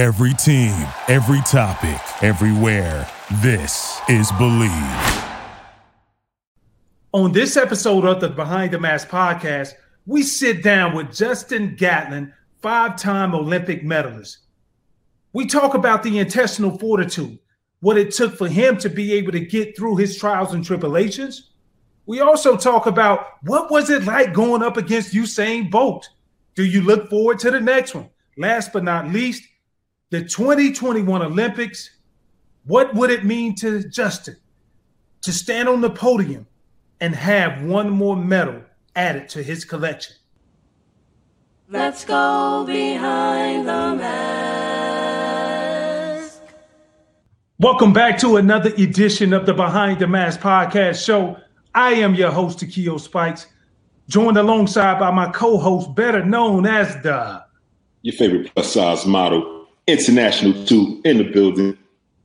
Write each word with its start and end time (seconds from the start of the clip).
Every 0.00 0.32
team, 0.32 0.88
every 1.08 1.42
topic, 1.42 2.00
everywhere. 2.22 3.06
This 3.42 4.00
is 4.08 4.32
Bleav. 4.32 5.28
On 7.12 7.32
this 7.32 7.58
episode 7.58 8.06
of 8.06 8.18
the 8.22 8.30
Behind 8.30 8.72
the 8.72 8.80
Mask 8.80 9.10
podcast, 9.10 9.74
we 10.06 10.22
sit 10.22 10.62
down 10.62 10.96
with 10.96 11.14
Justin 11.14 11.76
Gatlin, 11.76 12.32
five 12.62 12.96
time 12.96 13.34
Olympic 13.34 13.84
medalist. 13.84 14.38
We 15.34 15.44
talk 15.44 15.74
about 15.74 16.02
the 16.02 16.18
intestinal 16.18 16.78
fortitude, 16.78 17.38
what 17.80 17.98
it 17.98 18.10
took 18.10 18.38
for 18.38 18.48
him 18.48 18.78
to 18.78 18.88
be 18.88 19.12
able 19.12 19.32
to 19.32 19.40
get 19.40 19.76
through 19.76 19.96
his 19.96 20.16
trials 20.16 20.54
and 20.54 20.64
tribulations. 20.64 21.50
We 22.06 22.20
also 22.20 22.56
talk 22.56 22.86
about 22.86 23.26
what 23.42 23.70
was 23.70 23.90
it 23.90 24.04
like 24.04 24.32
going 24.32 24.62
up 24.62 24.78
against 24.78 25.12
Usain 25.12 25.70
Bolt? 25.70 26.08
Do 26.54 26.64
you 26.64 26.80
look 26.80 27.10
forward 27.10 27.38
to 27.40 27.50
the 27.50 27.60
next 27.60 27.94
one? 27.94 28.08
Last 28.38 28.72
but 28.72 28.82
not 28.82 29.10
least, 29.10 29.42
the 30.10 30.20
2021 30.22 31.22
Olympics. 31.22 31.90
What 32.64 32.94
would 32.94 33.10
it 33.10 33.24
mean 33.24 33.54
to 33.56 33.88
Justin 33.88 34.36
to 35.22 35.32
stand 35.32 35.68
on 35.68 35.80
the 35.80 35.90
podium 35.90 36.46
and 37.00 37.14
have 37.14 37.62
one 37.62 37.90
more 37.90 38.16
medal 38.16 38.62
added 38.96 39.28
to 39.30 39.42
his 39.42 39.64
collection? 39.64 40.16
Let's 41.68 42.04
go 42.04 42.64
behind 42.66 43.68
the 43.68 43.94
mask. 43.96 44.10
Welcome 47.60 47.92
back 47.92 48.18
to 48.18 48.36
another 48.36 48.74
edition 48.74 49.32
of 49.32 49.46
the 49.46 49.54
Behind 49.54 50.00
the 50.00 50.08
Mask 50.08 50.40
podcast 50.40 51.04
show. 51.04 51.36
I 51.72 51.92
am 51.92 52.16
your 52.16 52.32
host, 52.32 52.58
Takeo 52.58 52.98
Spikes, 52.98 53.46
joined 54.08 54.36
alongside 54.38 54.98
by 54.98 55.12
my 55.12 55.30
co-host, 55.30 55.94
better 55.94 56.24
known 56.24 56.66
as 56.66 57.00
the 57.04 57.44
your 58.02 58.14
favorite 58.14 58.50
plus 58.54 58.72
size 58.72 59.06
model, 59.06 59.59
international 59.90 60.64
two 60.66 61.00
in 61.04 61.18
the 61.18 61.24
building. 61.24 61.76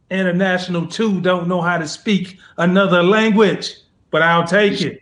International 0.09 0.85
two 0.85 1.19
don't 1.21 1.47
know 1.47 1.61
how 1.61 1.77
to 1.77 1.87
speak 1.87 2.37
another 2.57 3.03
language, 3.03 3.75
but 4.11 4.21
I'll 4.21 4.47
take 4.47 4.81
it. 4.81 5.01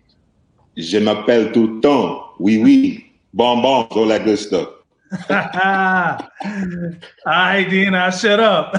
Je 0.77 0.99
m'appelle 0.99 1.51
Touton. 1.51 2.23
Oui, 2.39 2.57
oui. 2.63 3.11
Bonbons, 3.33 3.87
all 3.91 4.07
that 4.07 4.23
good 4.25 4.37
stuff. 4.37 4.69
all 5.29 5.37
right, 7.25 7.67
then 7.69 7.93
I 7.93 8.09
shut 8.09 8.39
up. 8.39 8.73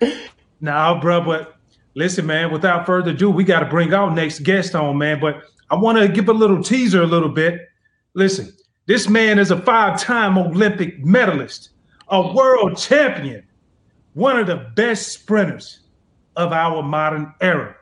now, 0.60 1.00
bro, 1.00 1.22
but 1.22 1.56
listen, 1.94 2.26
man, 2.26 2.50
without 2.52 2.84
further 2.84 3.12
ado, 3.12 3.30
we 3.30 3.44
got 3.44 3.60
to 3.60 3.66
bring 3.66 3.94
our 3.94 4.10
next 4.10 4.40
guest 4.40 4.74
on, 4.74 4.98
man. 4.98 5.20
But 5.20 5.42
I 5.70 5.76
want 5.76 5.98
to 5.98 6.08
give 6.08 6.28
a 6.28 6.32
little 6.32 6.62
teaser 6.62 7.02
a 7.02 7.06
little 7.06 7.28
bit. 7.28 7.68
Listen, 8.14 8.52
this 8.88 9.06
man 9.06 9.38
is 9.38 9.50
a 9.50 9.60
five 9.60 10.00
time 10.00 10.38
Olympic 10.38 11.04
medalist, 11.04 11.70
a 12.08 12.32
world 12.32 12.78
champion, 12.78 13.46
one 14.14 14.38
of 14.38 14.46
the 14.46 14.56
best 14.74 15.12
sprinters 15.12 15.80
of 16.36 16.52
our 16.52 16.82
modern 16.82 17.34
era. 17.42 17.76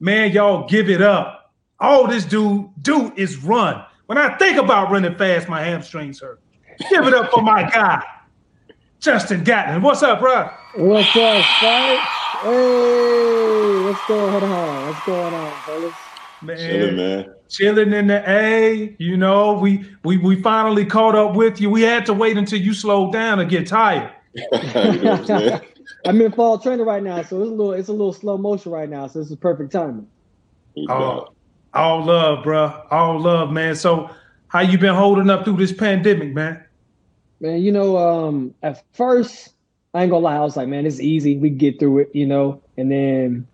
Man, 0.00 0.32
y'all 0.32 0.68
give 0.68 0.90
it 0.90 1.00
up. 1.00 1.54
All 1.80 2.06
this 2.06 2.26
dude 2.26 2.68
do 2.82 3.10
is 3.16 3.38
run. 3.38 3.82
When 4.04 4.18
I 4.18 4.36
think 4.36 4.58
about 4.58 4.90
running 4.90 5.16
fast, 5.16 5.48
my 5.48 5.62
hamstrings 5.62 6.20
hurt. 6.20 6.42
Give 6.90 7.06
it 7.06 7.14
up 7.14 7.30
for 7.30 7.40
my 7.40 7.62
guy, 7.62 8.02
Justin 9.00 9.44
Gatlin. 9.44 9.80
What's 9.80 10.02
up, 10.02 10.20
bro? 10.20 10.50
What's 10.76 11.08
up, 11.16 11.42
Spike? 11.56 12.00
Hey, 12.42 13.82
what's 13.82 14.06
going 14.06 14.44
on? 14.44 14.88
What's 14.88 15.06
going 15.06 15.32
on, 15.32 15.52
fellas? 15.62 15.94
Man, 16.42 16.56
Chilling, 16.58 16.96
man. 16.96 17.34
Chilling 17.56 17.92
in 17.92 18.08
the 18.08 18.28
A. 18.28 18.96
You 18.98 19.16
know, 19.16 19.54
we 19.54 19.88
we 20.02 20.18
we 20.18 20.40
finally 20.42 20.84
caught 20.84 21.14
up 21.14 21.36
with 21.36 21.60
you. 21.60 21.70
We 21.70 21.82
had 21.82 22.04
to 22.06 22.12
wait 22.12 22.36
until 22.36 22.60
you 22.60 22.74
slowed 22.74 23.12
down 23.12 23.38
to 23.38 23.44
get 23.44 23.66
tired. 23.66 24.12
know 24.52 25.60
I'm 26.06 26.20
in 26.20 26.32
fall 26.32 26.58
training 26.58 26.84
right 26.84 27.02
now, 27.02 27.22
so 27.22 27.40
it's 27.42 27.50
a 27.50 27.54
little 27.54 27.72
it's 27.72 27.88
a 27.88 27.92
little 27.92 28.12
slow 28.12 28.36
motion 28.36 28.72
right 28.72 28.88
now. 28.88 29.06
So 29.06 29.20
this 29.20 29.30
is 29.30 29.36
perfect 29.36 29.72
timing. 29.72 30.08
Oh, 30.88 31.28
all 31.72 32.04
love, 32.04 32.42
bro. 32.42 32.82
All 32.90 33.20
love, 33.20 33.52
man. 33.52 33.76
So, 33.76 34.10
how 34.48 34.60
you 34.60 34.76
been 34.76 34.94
holding 34.94 35.30
up 35.30 35.44
through 35.44 35.56
this 35.56 35.72
pandemic, 35.72 36.34
man? 36.34 36.64
Man, 37.40 37.60
you 37.60 37.70
know, 37.70 37.96
um, 37.96 38.54
at 38.62 38.82
first 38.92 39.54
I 39.94 40.02
ain't 40.02 40.10
gonna 40.10 40.24
lie, 40.24 40.36
I 40.36 40.40
was 40.40 40.56
like, 40.56 40.66
man, 40.66 40.86
it's 40.86 41.00
easy. 41.00 41.36
We 41.36 41.50
can 41.50 41.58
get 41.58 41.78
through 41.78 42.00
it, 42.00 42.10
you 42.12 42.26
know. 42.26 42.60
And 42.76 42.90
then 42.90 43.46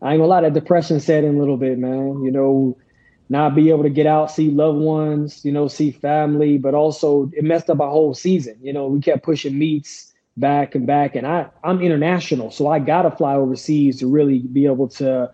I 0.00 0.12
ain't 0.12 0.20
gonna 0.20 0.28
lie, 0.28 0.42
that 0.42 0.54
depression 0.54 1.00
set 1.00 1.24
in 1.24 1.34
a 1.34 1.38
little 1.38 1.56
bit, 1.56 1.78
man. 1.78 2.22
You 2.22 2.30
know, 2.30 2.78
not 3.28 3.54
be 3.54 3.70
able 3.70 3.82
to 3.82 3.90
get 3.90 4.06
out, 4.06 4.30
see 4.30 4.50
loved 4.50 4.78
ones, 4.78 5.44
you 5.44 5.52
know, 5.52 5.68
see 5.68 5.90
family, 5.90 6.58
but 6.58 6.74
also 6.74 7.30
it 7.34 7.44
messed 7.44 7.68
up 7.68 7.80
our 7.80 7.90
whole 7.90 8.14
season. 8.14 8.56
You 8.62 8.72
know, 8.72 8.86
we 8.86 9.00
kept 9.00 9.22
pushing 9.22 9.58
meets 9.58 10.12
back 10.36 10.74
and 10.74 10.86
back, 10.86 11.14
and 11.14 11.26
I 11.26 11.48
I'm 11.64 11.80
international, 11.80 12.50
so 12.50 12.68
I 12.68 12.78
gotta 12.78 13.10
fly 13.10 13.34
overseas 13.34 13.98
to 13.98 14.06
really 14.06 14.38
be 14.38 14.66
able 14.66 14.88
to 14.88 15.30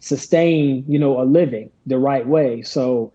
sustain, 0.00 0.84
you 0.88 0.98
know, 0.98 1.20
a 1.20 1.24
living 1.24 1.70
the 1.86 1.98
right 1.98 2.26
way. 2.26 2.62
So 2.62 3.12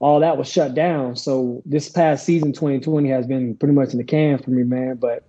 all 0.00 0.20
that 0.20 0.36
was 0.36 0.50
shut 0.50 0.74
down. 0.74 1.14
So 1.16 1.62
this 1.66 1.88
past 1.88 2.24
season, 2.24 2.52
2020, 2.52 3.08
has 3.10 3.26
been 3.26 3.54
pretty 3.56 3.74
much 3.74 3.92
in 3.92 3.98
the 3.98 4.04
can 4.04 4.38
for 4.38 4.50
me, 4.50 4.62
man. 4.62 4.96
But 4.96 5.24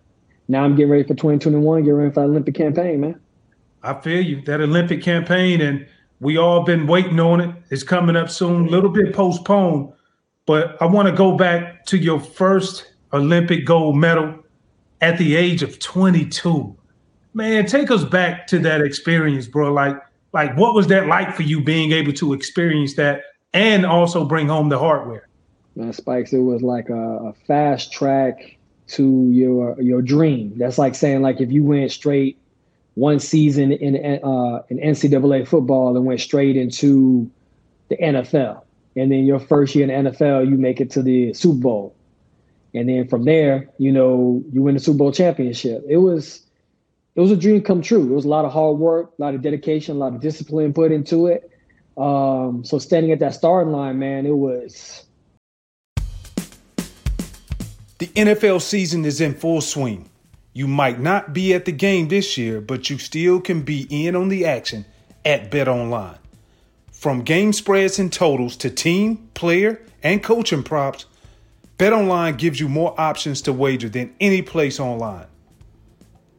now 0.47 0.63
I'm 0.63 0.75
getting 0.75 0.91
ready 0.91 1.03
for 1.03 1.13
2021, 1.13 1.83
getting 1.83 1.94
ready 1.94 2.13
for 2.13 2.22
the 2.22 2.28
Olympic 2.28 2.56
campaign, 2.56 3.01
man. 3.01 3.19
I 3.83 3.94
feel 3.95 4.22
you. 4.22 4.41
That 4.44 4.62
Olympic 4.62 5.01
campaign, 5.01 5.62
and 5.62 5.88
we 6.22 6.38
all 6.38 6.64
been 6.64 6.86
waiting 6.86 7.20
on 7.20 7.42
it. 7.42 7.54
It's 7.72 7.84
coming 7.84 8.16
up 8.16 8.30
soon, 8.30 8.68
a 8.68 8.70
little 8.70 8.92
bit 8.92 9.14
postponed. 9.14 9.92
But 10.46 10.80
I 10.80 10.86
want 10.86 11.08
to 11.08 11.14
go 11.14 11.36
back 11.36 11.86
to 11.88 11.98
your 11.98 12.20
first 12.20 12.94
Olympic 13.12 13.66
gold 13.66 13.98
medal 13.98 14.40
at 15.02 15.18
the 15.18 15.36
age 15.36 15.64
of 15.64 15.80
22. 15.80 16.78
Man, 17.34 17.66
take 17.66 17.90
us 17.90 18.04
back 18.04 18.46
to 18.48 18.60
that 18.60 18.81
experience, 18.81 19.48
bro. 19.48 19.74
Like, 19.74 19.98
like 20.31 20.56
what 20.56 20.76
was 20.76 20.88
that 20.88 21.08
like 21.08 21.36
for 21.36 21.42
you 21.42 21.64
being 21.64 21.92
able 21.92 22.14
to 22.14 22.34
experience 22.34 22.94
that 22.96 23.22
and 23.54 23.84
also 23.84 24.24
bring 24.24 24.48
home 24.48 24.70
the 24.70 24.78
hardware? 24.78 25.28
Man, 25.76 25.92
Spikes, 25.92 26.34
it 26.34 26.40
was 26.40 26.62
like 26.62 26.90
a, 26.90 27.18
a 27.30 27.34
fast 27.48 27.92
track 27.92 28.58
to 28.90 29.30
your 29.31 29.80
your 29.81 30.02
dream. 30.02 30.54
That's 30.58 30.78
like 30.78 30.96
saying 30.96 31.22
like 31.22 31.42
if 31.42 31.52
you 31.52 31.64
went 31.64 31.92
straight 31.92 32.38
one 32.96 33.19
season 33.19 33.72
in 33.72 33.96
uh, 34.24 34.63
in 34.69 34.78
NCAA 34.78 35.47
football 35.47 35.96
and 35.96 36.06
went 36.06 36.22
straight 36.22 36.57
into 36.57 37.29
the 37.90 37.97
NFL, 37.97 38.63
and 38.96 39.12
then 39.12 39.25
your 39.25 39.40
first 39.40 39.75
year 39.75 39.90
in 39.90 40.03
the 40.03 40.12
NFL, 40.12 40.50
you 40.50 40.57
make 40.57 40.81
it 40.81 40.91
to 40.91 41.01
the 41.01 41.34
Super 41.34 41.62
Bowl, 41.62 41.96
and 42.74 42.90
then 42.90 43.07
from 43.07 43.25
there, 43.25 43.69
you 43.78 43.91
know, 43.91 44.44
you 44.51 44.62
win 44.62 44.75
the 44.75 44.80
Super 44.80 44.97
Bowl 44.97 45.12
championship. 45.12 45.84
It 45.88 45.97
was 45.97 46.44
it 47.16 47.22
was 47.22 47.31
a 47.31 47.38
dream 47.38 47.62
come 47.62 47.81
true. 47.81 48.03
It 48.03 48.16
was 48.16 48.25
a 48.25 48.30
lot 48.30 48.46
of 48.46 48.51
hard 48.51 48.78
work, 48.78 49.13
a 49.18 49.22
lot 49.22 49.35
of 49.35 49.41
dedication, 49.41 49.96
a 49.96 50.00
lot 50.00 50.13
of 50.13 50.22
discipline 50.22 50.74
put 50.74 50.91
into 50.91 51.28
it. 51.28 51.50
Um, 51.97 52.63
so 52.63 52.80
standing 52.80 53.12
at 53.12 53.19
that 53.19 53.34
starting 53.34 53.74
line, 53.74 54.00
man, 54.00 54.25
it 54.25 54.35
was 54.35 55.03
The 58.01 58.07
NFL 58.07 58.62
season 58.62 59.06
is 59.06 59.22
in 59.22 59.35
full 59.35 59.62
swing. 59.62 60.09
You 60.53 60.67
might 60.67 61.00
not 61.00 61.34
be 61.34 61.53
at 61.53 61.66
the 61.66 61.72
game 61.72 62.09
this 62.09 62.38
year, 62.38 62.59
but 62.59 62.89
you 62.89 62.97
still 62.97 63.39
can 63.39 63.62
be 63.62 63.88
in 63.89 64.16
on 64.16 64.29
the 64.29 64.45
action 64.45 64.85
at 65.23 65.50
Bet 65.50 65.67
Online. 65.67 66.17
From 66.91 67.23
game 67.23 67.53
spreads 67.53 68.00
and 68.00 68.12
totals 68.12 68.56
to 68.57 68.69
team, 68.69 69.29
player, 69.34 69.81
and 70.03 70.22
coaching 70.22 70.63
props, 70.63 71.06
Bet 71.78 71.94
Online 71.94 72.35
gives 72.35 72.59
you 72.59 72.69
more 72.69 72.94
options 73.00 73.41
to 73.44 73.53
wager 73.53 73.89
than 73.89 74.13
any 74.19 74.41
place 74.41 74.79
online. 74.79 75.25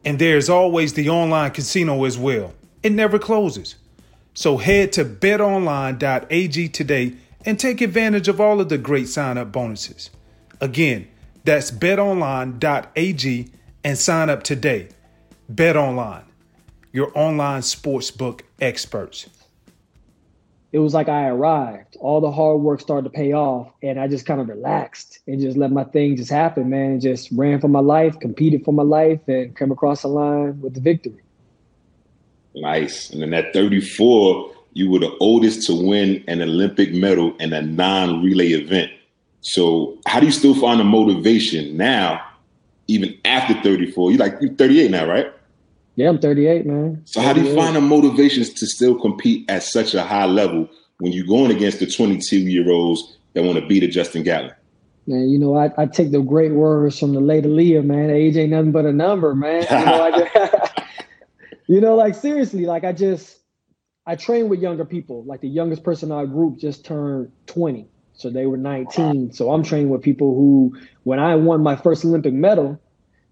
And 0.05 0.19
there's 0.19 0.49
always 0.49 0.93
the 0.93 1.09
online 1.09 1.51
casino 1.51 2.03
as 2.05 2.17
well. 2.17 2.53
It 2.81 2.91
never 2.91 3.19
closes. 3.19 3.75
So 4.33 4.57
head 4.57 4.91
to 4.93 5.05
betonline.ag 5.05 6.69
today 6.69 7.15
and 7.45 7.59
take 7.59 7.81
advantage 7.81 8.27
of 8.27 8.39
all 8.39 8.61
of 8.61 8.69
the 8.69 8.77
great 8.77 9.09
sign 9.09 9.37
up 9.37 9.51
bonuses. 9.51 10.09
Again, 10.61 11.07
that's 11.43 11.71
betonline.ag 11.71 13.51
and 13.83 13.97
sign 13.97 14.29
up 14.29 14.43
today. 14.43 14.89
Bet 15.49 15.75
Online, 15.75 16.23
your 16.91 17.11
online 17.15 17.61
sportsbook 17.61 18.41
experts. 18.61 19.27
it 20.73 20.79
was 20.79 20.93
like 20.93 21.07
I 21.07 21.27
arrived. 21.27 21.95
All 21.99 22.19
the 22.19 22.31
hard 22.31 22.61
work 22.61 22.81
started 22.81 23.03
to 23.03 23.15
pay 23.15 23.31
off, 23.31 23.71
and 23.83 23.99
I 23.99 24.07
just 24.07 24.25
kind 24.25 24.41
of 24.41 24.49
relaxed 24.49 25.19
and 25.27 25.39
just 25.39 25.55
let 25.55 25.71
my 25.71 25.83
thing 25.83 26.15
just 26.17 26.31
happen, 26.31 26.69
man. 26.69 26.99
Just 26.99 27.29
ran 27.31 27.61
for 27.61 27.67
my 27.67 27.79
life, 27.79 28.19
competed 28.19 28.65
for 28.65 28.73
my 28.73 28.83
life, 28.83 29.19
and 29.27 29.55
came 29.55 29.71
across 29.71 30.01
the 30.01 30.07
line 30.07 30.59
with 30.61 30.73
the 30.73 30.81
victory. 30.81 31.21
Nice. 32.55 33.11
And 33.11 33.21
then 33.21 33.33
at 33.35 33.53
34, 33.53 34.51
you 34.73 34.89
were 34.89 34.99
the 34.99 35.15
oldest 35.19 35.67
to 35.67 35.75
win 35.75 36.23
an 36.27 36.41
Olympic 36.41 36.91
medal 36.93 37.35
in 37.37 37.53
a 37.53 37.61
non-relay 37.61 38.49
event. 38.53 38.91
So 39.41 39.97
how 40.07 40.19
do 40.19 40.25
you 40.25 40.31
still 40.31 40.55
find 40.55 40.79
the 40.79 40.83
motivation 40.83 41.77
now, 41.77 42.19
even 42.87 43.17
after 43.25 43.53
34? 43.61 44.11
You 44.11 44.17
like 44.17 44.35
you're 44.41 44.53
38 44.53 44.91
now, 44.91 45.07
right? 45.07 45.31
Yeah, 45.95 46.09
I'm 46.09 46.19
38, 46.19 46.65
man. 46.65 47.01
So 47.05 47.21
how 47.21 47.33
do 47.33 47.41
you 47.41 47.55
find 47.55 47.75
the 47.75 47.81
motivations 47.81 48.49
to 48.53 48.65
still 48.65 48.99
compete 48.99 49.49
at 49.49 49.63
such 49.63 49.93
a 49.93 50.03
high 50.03 50.25
level 50.25 50.67
when 50.97 51.11
you're 51.11 51.27
going 51.27 51.51
against 51.51 51.79
the 51.79 51.87
22 51.87 52.37
year 52.37 52.69
olds 52.71 53.17
that 53.33 53.43
want 53.43 53.59
to 53.59 53.67
beat 53.67 53.83
a 53.83 53.87
Justin 53.87 54.23
Gatlin? 54.23 54.53
Man, 55.05 55.29
you 55.29 55.37
know, 55.37 55.55
I, 55.55 55.69
I 55.77 55.85
take 55.85 56.11
the 56.11 56.21
great 56.21 56.53
words 56.53 56.97
from 56.97 57.13
the 57.13 57.19
late 57.19 57.43
Aaliyah, 57.43 57.83
man. 57.83 58.09
Age 58.09 58.37
ain't 58.37 58.51
nothing 58.51 58.71
but 58.71 58.85
a 58.85 58.93
number, 58.93 59.35
man. 59.35 59.67
You 59.69 59.85
know, 59.85 60.27
just, 60.33 60.81
you 61.67 61.81
know, 61.81 61.95
like 61.95 62.15
seriously, 62.15 62.65
like 62.65 62.83
I 62.83 62.93
just 62.93 63.39
I 64.05 64.15
train 64.15 64.49
with 64.49 64.61
younger 64.61 64.85
people. 64.85 65.23
Like 65.25 65.41
the 65.41 65.49
youngest 65.49 65.83
person 65.83 66.09
in 66.09 66.13
our 66.13 66.25
group 66.25 66.57
just 66.57 66.85
turned 66.85 67.31
20. 67.47 67.87
So 68.15 68.29
they 68.29 68.45
were 68.45 68.57
19. 68.57 69.33
So 69.33 69.51
I'm 69.51 69.63
training 69.63 69.89
with 69.89 70.01
people 70.01 70.35
who, 70.35 70.77
when 71.03 71.19
I 71.19 71.35
won 71.35 71.61
my 71.61 71.75
first 71.75 72.05
Olympic 72.05 72.33
medal, 72.33 72.79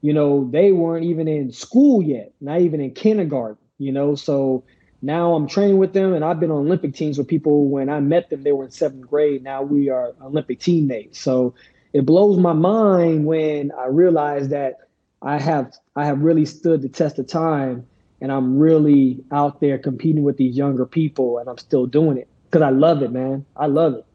you 0.02 0.14
know, 0.14 0.50
they 0.52 0.72
weren't 0.72 1.06
even 1.06 1.28
in 1.28 1.52
school 1.52 2.02
yet, 2.02 2.34
not 2.42 2.62
even 2.62 2.82
in 2.82 2.92
kindergarten, 2.94 3.58
you 3.78 3.92
know. 3.92 4.16
So 4.16 4.64
now 5.02 5.34
I'm 5.34 5.48
training 5.48 5.78
with 5.78 5.94
them, 5.94 6.14
and 6.14 6.26
I've 6.26 6.40
been 6.40 6.52
on 6.52 6.66
Olympic 6.66 6.96
teams 6.96 7.18
with 7.18 7.28
people 7.28 7.70
when 7.70 7.90
I 7.90 8.00
met 8.00 8.30
them, 8.30 8.44
they 8.44 8.52
were 8.52 8.66
in 8.66 8.72
seventh 8.72 9.08
grade. 9.08 9.44
Now 9.44 9.62
we 9.62 9.90
are 9.90 10.14
Olympic 10.22 10.60
teammates. 10.60 11.20
So 11.20 11.54
it 11.94 12.06
blows 12.06 12.38
my 12.38 12.54
mind 12.54 13.26
when 13.26 13.72
I 13.78 13.88
realize 13.88 14.50
that 14.50 14.78
I 15.22 15.38
have 15.40 15.74
I 15.96 16.06
have 16.06 16.22
really 16.22 16.46
stood 16.46 16.82
the 16.82 16.90
test 16.90 17.20
of 17.20 17.28
time 17.28 17.86
and 18.22 18.32
I'm 18.32 18.58
really 18.58 19.24
out 19.32 19.60
there 19.60 19.78
competing 19.78 20.24
with 20.24 20.38
these 20.38 20.56
younger 20.56 20.86
people 20.86 21.38
and 21.38 21.50
I'm 21.50 21.58
still 21.58 21.86
doing 21.86 22.18
it 22.18 22.28
because 22.46 22.62
I 22.62 22.70
love 22.70 23.04
it, 23.04 23.12
man. 23.12 23.46
I 23.56 23.68
love 23.68 23.96
it. 23.96 24.06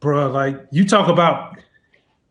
Bro, 0.00 0.30
like 0.30 0.56
you 0.70 0.86
talk 0.86 1.08
about 1.08 1.58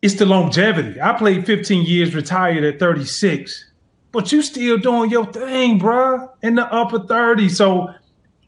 it's 0.00 0.14
the 0.14 0.26
longevity. 0.26 1.00
I 1.00 1.12
played 1.14 1.44
15 1.44 1.84
years, 1.84 2.14
retired 2.14 2.64
at 2.64 2.78
36 2.78 3.68
but 4.12 4.32
you 4.32 4.42
still 4.42 4.78
doing 4.78 5.10
your 5.10 5.26
thing, 5.26 5.78
bro, 5.78 6.30
in 6.42 6.54
the 6.54 6.72
upper 6.72 7.00
30s. 7.00 7.52
So 7.52 7.92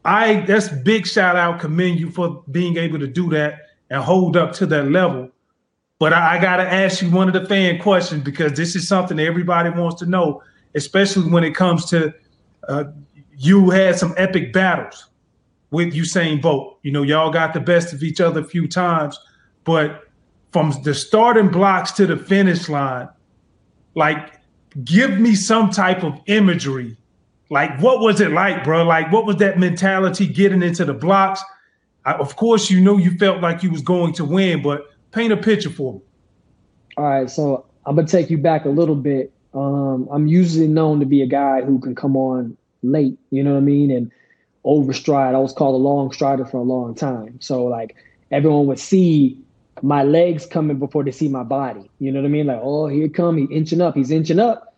I 0.05 0.41
that's 0.41 0.69
big 0.69 1.07
shout 1.07 1.37
out, 1.37 1.61
commend 1.61 2.01
you 2.01 2.11
for 2.11 2.43
being 2.51 2.77
able 2.77 2.99
to 2.99 3.07
do 3.07 3.29
that 3.31 3.67
and 3.91 4.03
hold 4.03 4.37
up 4.37 4.53
to 4.55 4.67
that 4.67 4.91
level. 4.91 5.31
But 5.99 6.15
I, 6.15 6.37
I 6.37 6.41
gotta 6.41 6.63
ask 6.63 7.03
you 7.03 7.11
one 7.11 7.29
of 7.29 7.35
the 7.35 7.47
fan 7.47 7.79
questions 7.79 8.23
because 8.25 8.55
this 8.55 8.75
is 8.75 8.89
something 8.89 9.21
everybody 9.21 9.71
wants 9.71 10.01
to 10.01 10.07
know, 10.07 10.43
especially 10.75 11.31
when 11.31 11.45
it 11.45 11.55
comes 11.55 11.85
to 11.91 12.15
uh, 12.69 12.85
you 13.37 13.71
had 13.71 13.99
some 13.99 14.15
epic 14.17 14.53
battles 14.53 15.07
with 15.71 15.95
Usain 15.95 16.41
Bolt. 16.41 16.79
You 16.83 16.93
know, 16.93 17.03
y'all 17.03 17.31
got 17.31 17.55
the 17.55 17.61
best 17.61 17.93
of 17.93 18.03
each 18.03 18.21
other 18.21 18.41
a 18.41 18.45
few 18.45 18.67
times, 18.67 19.19
but 19.65 20.09
from 20.53 20.73
the 20.83 20.95
starting 20.95 21.49
blocks 21.49 21.93
to 21.93 22.07
the 22.07 22.17
finish 22.17 22.69
line, 22.69 23.09
like 23.95 24.41
give 24.85 25.19
me 25.19 25.35
some 25.35 25.71
type 25.71 26.03
of 26.03 26.21
imagery. 26.27 26.97
Like, 27.51 27.81
what 27.81 28.01
was 28.01 28.21
it 28.21 28.31
like, 28.31 28.63
bro? 28.63 28.85
Like, 28.85 29.11
what 29.11 29.27
was 29.27 29.37
that 29.37 29.59
mentality 29.59 30.27
getting 30.27 30.63
into 30.63 30.85
the 30.85 30.95
blocks? 30.95 31.43
I, 32.05 32.13
of 32.13 32.37
course, 32.37 32.71
you 32.71 32.81
know 32.81 32.97
you 32.97 33.17
felt 33.19 33.41
like 33.41 33.63
you 33.63 33.71
was 33.71 33.83
going 33.83 34.13
to 34.15 34.25
win, 34.25 34.63
but 34.63 34.87
paint 35.11 35.33
a 35.33 35.37
picture 35.37 35.71
for 35.71 35.95
me. 35.95 36.01
All 36.97 37.05
right, 37.05 37.31
so 37.31 37.67
I'm 37.87 37.97
gonna 37.97 38.07
take 38.07 38.31
you 38.31 38.39
back 38.39 38.65
a 38.65 38.69
little 38.69 38.95
bit. 38.95 39.33
Um, 39.53 40.09
I'm 40.13 40.27
usually 40.27 40.69
known 40.69 41.01
to 41.01 41.07
be 41.07 41.23
a 41.23 41.27
guy 41.27 41.63
who 41.63 41.81
can 41.81 41.95
come 41.95 42.17
on 42.17 42.57
late, 42.83 43.19
you 43.31 43.43
know 43.43 43.53
what 43.53 43.59
I 43.59 43.63
mean, 43.63 43.91
and 43.91 44.13
overstride. 44.65 45.35
I 45.35 45.39
was 45.39 45.53
called 45.53 45.75
a 45.75 45.83
long 45.83 46.13
strider 46.13 46.45
for 46.45 46.59
a 46.59 46.63
long 46.63 46.95
time. 46.95 47.41
So 47.41 47.65
like 47.65 47.97
everyone 48.31 48.67
would 48.67 48.79
see 48.79 49.39
my 49.83 50.03
legs 50.03 50.47
coming 50.47 50.79
before 50.79 51.05
they 51.05 51.11
see 51.11 51.29
my 51.29 51.43
body. 51.43 51.91
You 51.99 52.13
know 52.13 52.21
what 52.21 52.27
I 52.27 52.31
mean? 52.31 52.47
Like, 52.47 52.61
oh, 52.63 52.87
here 52.87 53.09
come, 53.09 53.39
he 53.39 53.45
inching 53.45 53.81
up, 53.81 53.97
he's 53.97 54.11
inching 54.11 54.39
up. 54.39 54.75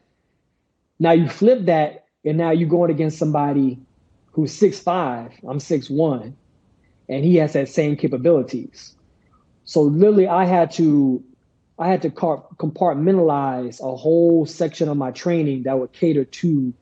Now 0.99 1.12
you 1.12 1.29
flip 1.29 1.64
that, 1.64 2.05
and 2.25 2.38
now 2.38 2.52
you're 2.52 2.69
going 2.69 2.90
against 2.90 3.19
somebody 3.19 3.81
who's 4.31 4.52
six 4.52 4.79
five. 4.79 5.32
I'm 5.46 5.58
six 5.58 5.90
one, 5.90 6.37
and 7.08 7.25
he 7.25 7.37
has 7.37 7.55
that 7.55 7.69
same 7.69 7.96
capabilities. 7.96 8.94
So 9.64 9.82
literally, 9.82 10.28
I 10.28 10.44
had 10.44 10.70
to, 10.73 11.23
I 11.78 11.88
had 11.88 12.02
to 12.02 12.11
compartmentalize 12.11 13.81
a 13.81 13.96
whole 13.96 14.46
section 14.46 14.88
of 14.88 14.96
my 14.96 15.11
training 15.11 15.64
that 15.64 15.78
would 15.78 15.93
cater 15.93 16.25
to 16.25 16.73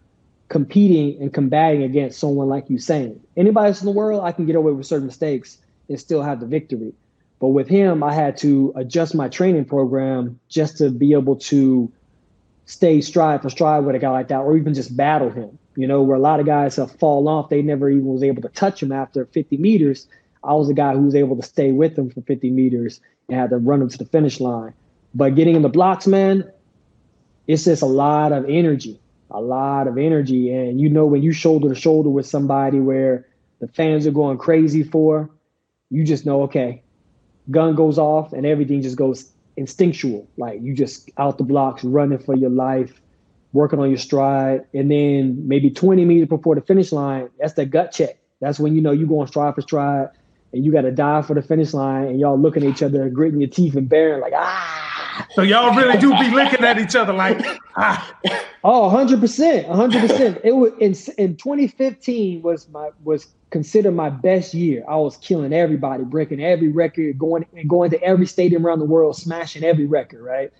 competing 0.50 1.22
and 1.22 1.32
combating 1.32 1.84
against 1.84 2.18
someone 2.18 2.48
like 2.48 2.66
Usain. 2.66 3.18
Anybody 3.36 3.68
else 3.68 3.80
in 3.80 3.86
the 3.86 3.92
world, 3.92 4.22
I 4.24 4.32
can 4.32 4.46
get 4.46 4.56
away 4.56 4.72
with 4.72 4.84
certain 4.84 5.06
mistakes 5.06 5.58
and 5.88 5.98
still 5.98 6.22
have 6.22 6.40
the 6.40 6.46
victory. 6.46 6.92
But 7.38 7.48
with 7.48 7.68
him, 7.68 8.02
I 8.02 8.12
had 8.12 8.36
to 8.38 8.72
adjust 8.76 9.14
my 9.14 9.28
training 9.28 9.64
program 9.64 10.40
just 10.48 10.76
to 10.78 10.90
be 10.90 11.12
able 11.12 11.36
to 11.36 11.90
stay 12.66 13.00
stride 13.00 13.42
for 13.42 13.48
stride 13.48 13.84
with 13.84 13.94
a 13.94 14.00
guy 14.00 14.10
like 14.10 14.28
that, 14.28 14.40
or 14.40 14.56
even 14.56 14.74
just 14.74 14.96
battle 14.96 15.30
him. 15.30 15.56
You 15.76 15.86
know, 15.86 16.02
where 16.02 16.16
a 16.16 16.20
lot 16.20 16.40
of 16.40 16.46
guys 16.46 16.76
have 16.76 16.90
fallen 16.98 17.28
off, 17.28 17.48
they 17.48 17.62
never 17.62 17.88
even 17.88 18.06
was 18.06 18.24
able 18.24 18.42
to 18.42 18.48
touch 18.48 18.82
him 18.82 18.90
after 18.90 19.26
50 19.26 19.56
meters. 19.56 20.08
I 20.42 20.54
was 20.54 20.68
a 20.68 20.74
guy 20.74 20.94
who 20.94 21.02
was 21.02 21.14
able 21.14 21.36
to 21.36 21.42
stay 21.42 21.70
with 21.70 21.96
him 21.96 22.10
for 22.10 22.22
50 22.22 22.50
meters 22.50 23.00
and 23.28 23.38
had 23.38 23.50
to 23.50 23.56
run 23.56 23.80
him 23.80 23.88
to 23.88 23.98
the 23.98 24.04
finish 24.04 24.40
line. 24.40 24.74
But 25.14 25.36
getting 25.36 25.54
in 25.54 25.62
the 25.62 25.68
blocks, 25.68 26.08
man, 26.08 26.50
it's 27.46 27.64
just 27.64 27.82
a 27.82 27.86
lot 27.86 28.32
of 28.32 28.46
energy, 28.48 29.00
a 29.30 29.40
lot 29.40 29.86
of 29.88 29.98
energy. 29.98 30.52
And 30.52 30.80
you 30.80 30.88
know, 30.88 31.06
when 31.06 31.22
you 31.22 31.32
shoulder 31.32 31.68
to 31.68 31.74
shoulder 31.74 32.08
with 32.08 32.26
somebody 32.26 32.80
where 32.80 33.26
the 33.60 33.68
fans 33.68 34.06
are 34.06 34.12
going 34.12 34.38
crazy 34.38 34.82
for, 34.82 35.30
you 35.90 36.04
just 36.04 36.26
know, 36.26 36.42
okay, 36.42 36.82
gun 37.50 37.74
goes 37.74 37.98
off 37.98 38.32
and 38.32 38.46
everything 38.46 38.82
just 38.82 38.96
goes 38.96 39.30
instinctual. 39.56 40.26
Like 40.36 40.60
you 40.62 40.74
just 40.74 41.10
out 41.18 41.38
the 41.38 41.44
blocks, 41.44 41.84
running 41.84 42.18
for 42.18 42.34
your 42.34 42.50
life, 42.50 43.00
working 43.52 43.78
on 43.78 43.88
your 43.88 43.98
stride. 43.98 44.64
And 44.74 44.90
then 44.90 45.48
maybe 45.48 45.70
20 45.70 46.04
meters 46.04 46.28
before 46.28 46.54
the 46.54 46.60
finish 46.60 46.92
line, 46.92 47.28
that's 47.38 47.54
the 47.54 47.66
gut 47.66 47.92
check. 47.92 48.18
That's 48.40 48.58
when 48.58 48.74
you 48.74 48.80
know 48.80 48.92
you're 48.92 49.08
going 49.08 49.26
stride 49.26 49.54
for 49.54 49.60
stride 49.60 50.08
and 50.52 50.64
you 50.64 50.72
got 50.72 50.82
to 50.82 50.90
dive 50.90 51.26
for 51.26 51.34
the 51.34 51.42
finish 51.42 51.74
line 51.74 52.06
and 52.06 52.20
y'all 52.20 52.38
looking 52.38 52.64
at 52.64 52.70
each 52.70 52.82
other, 52.82 53.08
gritting 53.08 53.40
your 53.40 53.50
teeth 53.50 53.76
and 53.76 53.88
bearing 53.88 54.20
like, 54.20 54.32
ah. 54.34 55.26
So 55.34 55.42
y'all 55.42 55.76
really 55.76 55.98
do 55.98 56.16
be 56.18 56.30
looking 56.30 56.64
at 56.64 56.78
each 56.78 56.96
other 56.96 57.12
like, 57.12 57.44
ah. 57.76 58.46
Oh, 58.62 58.90
100%. 58.90 59.66
100%. 59.66 60.40
It 60.44 60.52
was 60.52 60.72
in, 60.80 60.94
in 61.22 61.36
2015 61.36 62.42
was 62.42 62.68
my, 62.68 62.90
was 63.02 63.26
considered 63.50 63.92
my 63.92 64.10
best 64.10 64.52
year. 64.52 64.84
I 64.88 64.96
was 64.96 65.16
killing 65.16 65.52
everybody, 65.52 66.04
breaking 66.04 66.42
every 66.42 66.68
record, 66.68 67.18
going 67.18 67.46
and 67.56 67.68
going 67.68 67.90
to 67.90 68.02
every 68.02 68.26
stadium 68.26 68.66
around 68.66 68.80
the 68.80 68.84
world, 68.84 69.16
smashing 69.16 69.64
every 69.64 69.86
record, 69.86 70.22
right? 70.22 70.52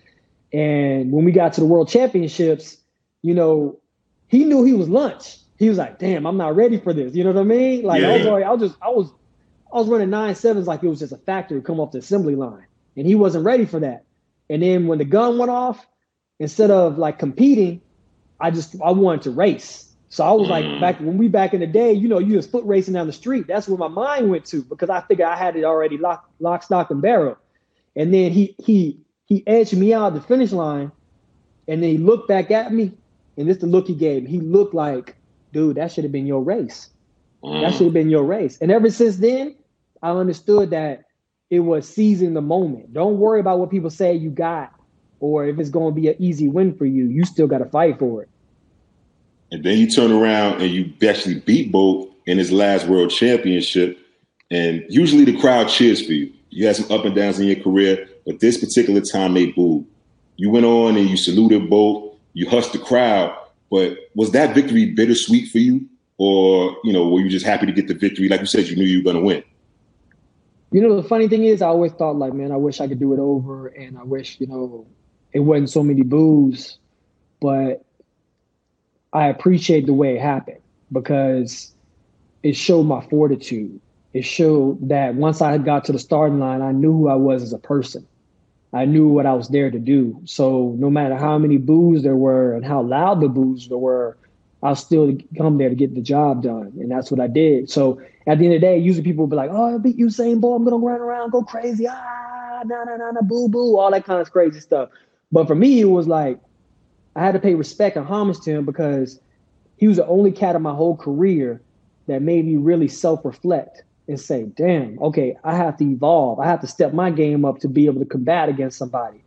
And 0.52 1.12
when 1.12 1.25
we 1.25 1.32
got 1.32 1.52
to 1.55 1.61
the 1.61 1.67
world 1.67 1.88
championships, 1.88 2.79
you 3.23 3.35
know, 3.35 3.79
he 4.29 4.44
knew 4.44 4.64
he 4.64 4.73
was 4.73 4.88
lunch. 4.88 5.37
He 5.58 5.69
was 5.69 5.76
like, 5.76 5.99
damn, 5.99 6.26
I'm 6.26 6.38
not 6.38 6.56
ready 6.56 6.79
for 6.79 6.94
this. 6.94 7.14
You 7.14 7.25
know 7.25 7.32
what 7.32 7.41
I 7.41 7.44
mean? 7.44 7.82
Like 7.82 8.00
yeah. 8.00 8.11
I 8.11 8.17
was 8.17 8.26
already, 8.26 8.44
I 8.44 8.50
was 8.50 8.61
just, 8.62 8.82
I 8.82 8.88
was, 8.88 9.12
I 9.73 9.76
was 9.76 9.88
running 9.88 10.11
nine 10.11 10.35
sevens 10.35 10.67
like 10.67 10.82
it 10.82 10.88
was 10.88 11.00
just 11.00 11.12
a 11.12 11.19
factory 11.19 11.61
come 11.61 11.79
off 11.79 11.93
the 11.93 11.99
assembly 11.99 12.35
line. 12.35 12.67
And 12.96 13.06
he 13.06 13.14
wasn't 13.14 13.44
ready 13.44 13.67
for 13.67 13.79
that. 13.81 14.05
And 14.49 14.62
then 14.62 14.87
when 14.87 14.99
the 14.99 15.05
gun 15.05 15.38
went 15.38 15.50
off, 15.50 15.87
instead 16.38 16.70
of 16.70 16.99
like 16.99 17.19
competing, 17.19 17.82
I 18.40 18.50
just 18.50 18.76
I 18.82 18.91
wanted 18.91 19.22
to 19.22 19.31
race. 19.31 19.86
So 20.08 20.24
I 20.24 20.32
was 20.32 20.48
like, 20.48 20.65
mm. 20.65 20.81
back 20.81 20.98
when 20.98 21.19
we 21.19 21.29
back 21.29 21.55
in 21.55 21.60
the 21.60 21.69
day, 21.69 21.93
you 21.93 22.08
know, 22.08 22.19
you 22.19 22.36
was 22.36 22.46
foot 22.46 22.65
racing 22.65 22.94
down 22.94 23.06
the 23.06 23.12
street. 23.12 23.46
That's 23.46 23.69
where 23.69 23.79
my 23.79 23.88
mind 23.88 24.29
went 24.29 24.44
to 24.46 24.62
because 24.62 24.91
I 24.91 25.00
figured 25.03 25.29
I 25.29 25.36
had 25.36 25.55
it 25.55 25.65
already 25.65 25.98
lock, 25.98 26.29
lock, 26.41 26.65
stock, 26.65 26.91
and 26.91 27.00
barrel. 27.00 27.38
And 27.94 28.12
then 28.12 28.32
he 28.32 28.56
he 28.58 28.98
he 29.26 29.46
edged 29.46 29.76
me 29.76 29.94
out 29.94 30.15
the 30.15 30.20
finish 30.20 30.50
line, 30.50 30.91
and 31.69 31.82
then 31.82 31.91
he 31.91 31.98
looked 31.98 32.26
back 32.29 32.50
at 32.50 32.72
me, 32.72 32.93
and 33.36 33.48
this 33.48 33.58
the 33.58 33.67
look 33.67 33.86
he 33.86 33.94
gave. 33.94 34.26
He 34.26 34.41
looked 34.41 34.74
like, 34.74 35.17
dude, 35.53 35.76
that 35.76 35.93
should 35.93 36.05
have 36.05 36.12
been 36.12 36.26
your 36.26 36.43
race. 36.43 36.91
Mm. 37.44 37.62
That 37.62 37.72
should 37.74 37.84
have 37.84 37.94
been 37.94 38.10
your 38.10 38.24
race. 38.24 38.58
And 38.60 38.72
ever 38.72 38.91
since 38.91 39.17
then, 39.17 39.55
I 40.03 40.10
understood 40.10 40.70
that 40.70 41.05
it 41.50 41.60
was 41.60 41.88
seizing 41.88 42.34
the 42.34 42.41
moment. 42.41 42.93
Don't 42.93 43.19
worry 43.19 43.41
about 43.41 43.58
what 43.58 43.70
people 43.70 43.91
say 43.91 44.15
you 44.15 44.31
got, 44.31 44.72
or 45.20 45.46
if 45.46 45.58
it's 45.58 45.70
going 45.70 45.94
to 45.94 46.00
be 46.00 46.08
an 46.08 46.17
easy 46.19 46.48
win 46.48 46.74
for 46.74 46.86
you. 46.86 47.06
You 47.06 47.24
still 47.24 47.46
got 47.46 47.58
to 47.58 47.67
fight 47.67 47.98
for 47.98 48.22
it. 48.22 48.29
And 49.53 49.62
then 49.62 49.79
you 49.79 49.91
turn 49.91 50.10
around 50.10 50.60
and 50.62 50.70
you 50.70 50.93
actually 51.08 51.41
beat 51.41 51.70
Bolt 51.70 52.10
in 52.27 52.39
his 52.39 52.50
last 52.50 52.86
world 52.86 53.10
championship. 53.10 53.98
And 54.50 54.84
usually 54.89 55.24
the 55.24 55.39
crowd 55.39 55.69
cheers 55.69 56.05
for 56.05 56.12
you. 56.12 56.32
You 56.50 56.67
had 56.67 56.77
some 56.77 56.91
up 56.91 57.05
and 57.05 57.15
downs 57.15 57.39
in 57.39 57.46
your 57.46 57.62
career, 57.62 58.08
but 58.27 58.41
this 58.41 58.58
particular 58.58 59.00
time 59.00 59.34
they 59.34 59.46
booed. 59.46 59.86
You 60.36 60.50
went 60.50 60.67
on 60.67 60.96
and 60.96 61.08
you 61.08 61.17
saluted 61.17 61.69
Bolt, 61.69 62.19
you 62.32 62.48
hushed 62.48 62.72
the 62.72 62.79
crowd. 62.79 63.36
But 63.70 63.98
was 64.15 64.32
that 64.32 64.55
victory 64.55 64.86
bittersweet 64.86 65.50
for 65.50 65.58
you? 65.58 65.86
Or, 66.19 66.77
you 66.84 66.93
know, 66.93 67.08
were 67.08 67.20
you 67.20 67.29
just 67.29 67.46
happy 67.46 67.67
to 67.67 67.72
get 67.72 67.89
the 67.89 67.94
victory? 67.94 68.29
Like 68.29 68.41
you 68.41 68.46
said, 68.46 68.67
you 68.67 68.77
knew 68.77 68.84
you 68.84 68.98
were 68.98 69.12
gonna 69.12 69.24
win. 69.24 69.43
You 70.72 70.81
know, 70.82 71.00
the 71.00 71.08
funny 71.08 71.29
thing 71.29 71.44
is 71.44 71.62
I 71.62 71.67
always 71.67 71.93
thought 71.93 72.17
like, 72.17 72.32
man, 72.32 72.53
I 72.53 72.56
wish 72.56 72.81
I 72.81 72.89
could 72.89 73.00
do 73.00 73.12
it 73.12 73.19
over 73.19 73.69
and 73.69 73.98
I 73.98 74.05
wish, 74.05 74.39
you 74.39 74.46
know, 74.46 74.86
it 75.32 75.41
wasn't 75.41 75.70
so 75.70 75.82
many 75.82 76.03
boos. 76.03 76.79
But 77.41 77.84
I 79.13 79.27
appreciate 79.27 79.87
the 79.87 79.94
way 79.94 80.17
it 80.17 80.20
happened 80.20 80.60
because 80.93 81.75
it 82.43 82.55
showed 82.55 82.84
my 82.84 83.01
fortitude. 83.01 83.81
It 84.13 84.22
showed 84.25 84.89
that 84.89 85.15
once 85.15 85.41
I 85.41 85.56
got 85.58 85.84
to 85.87 85.93
the 85.93 85.99
starting 85.99 86.41
line, 86.41 86.63
I 86.63 86.72
knew 86.72 86.93
who 86.93 87.08
I 87.08 87.15
was 87.15 87.43
as 87.43 87.53
a 87.53 87.58
person. 87.58 88.06
I 88.72 88.84
knew 88.84 89.08
what 89.08 89.27
I 89.27 89.34
was 89.34 89.49
there 89.49 89.70
to 89.70 89.79
do. 89.79 90.20
So 90.25 90.77
no 90.79 90.91
matter 90.91 91.17
how 91.17 91.39
many 91.39 91.56
boos 91.56 92.03
there 92.03 92.17
were 92.17 92.55
and 92.55 92.65
how 92.65 92.82
loud 92.82 93.20
the 93.20 93.29
boos 93.29 93.69
there 93.69 93.79
were, 93.79 94.17
I'll 94.63 94.77
still 94.77 95.17
come 95.37 95.58
there 95.58 95.70
to 95.70 95.75
get 95.75 95.94
the 95.94 96.03
job 96.03 96.43
done. 96.43 96.72
And 96.79 96.91
that's 96.91 97.10
what 97.10 97.20
I 97.20 97.27
did. 97.27 97.70
So 97.70 98.01
at 98.27 98.39
the 98.39 98.44
end 98.44 98.55
of 98.55 98.60
the 98.60 98.67
day, 98.67 98.79
usually 98.79 99.05
people 99.05 99.25
will 99.25 99.31
be 99.31 99.37
like, 99.37 99.51
oh, 99.51 99.75
I 99.75 99.79
beat 99.79 99.99
Usain 99.99 100.41
Bolt. 100.41 100.56
I'm 100.60 100.65
going 100.65 100.81
to 100.81 100.87
run 100.87 101.01
around, 101.01 101.31
go 101.31 101.43
crazy. 101.43 101.89
Ah, 101.89 101.94
ah, 102.60 102.63
nah, 102.65 102.84
nah, 102.84 102.96
nah, 102.96 103.10
nah, 103.13 103.22
boo, 103.22 103.49
boo, 103.49 103.79
all 103.79 103.91
that 103.91 104.05
kind 104.05 104.20
of 104.20 104.31
crazy 104.31 104.60
stuff. 104.60 104.91
But 105.32 105.46
for 105.46 105.55
me, 105.55 105.81
it 105.81 105.84
was 105.84 106.06
like 106.08 106.39
I 107.17 107.25
had 107.25 107.32
to 107.32 107.41
pay 107.41 107.55
respect 107.55 107.96
and 107.96 108.06
homage 108.06 108.41
to 108.41 108.51
him 108.51 108.65
because 108.65 109.20
he 109.77 109.89
was 109.89 109.96
the 109.96 110.06
only 110.06 110.32
cat 110.32 110.56
in 110.56 110.63
my 110.63 110.75
whole 110.75 110.96
career 110.96 111.63
that 112.06 112.22
made 112.22 112.44
me 112.46 112.56
really 112.56 112.89
self-reflect 112.89 113.82
and 114.08 114.20
say, 114.20 114.44
damn, 114.56 114.99
okay, 115.01 115.37
I 115.44 115.55
have 115.55 115.77
to 115.79 115.84
evolve. 115.84 116.41
I 116.41 116.46
have 116.46 116.60
to 116.60 116.67
step 116.67 116.93
my 116.93 117.10
game 117.10 117.44
up 117.44 117.58
to 117.60 117.69
be 117.69 117.87
able 117.87 118.01
to 118.01 118.06
combat 118.06 118.49
against 118.49 118.79
somebody. 118.79 119.22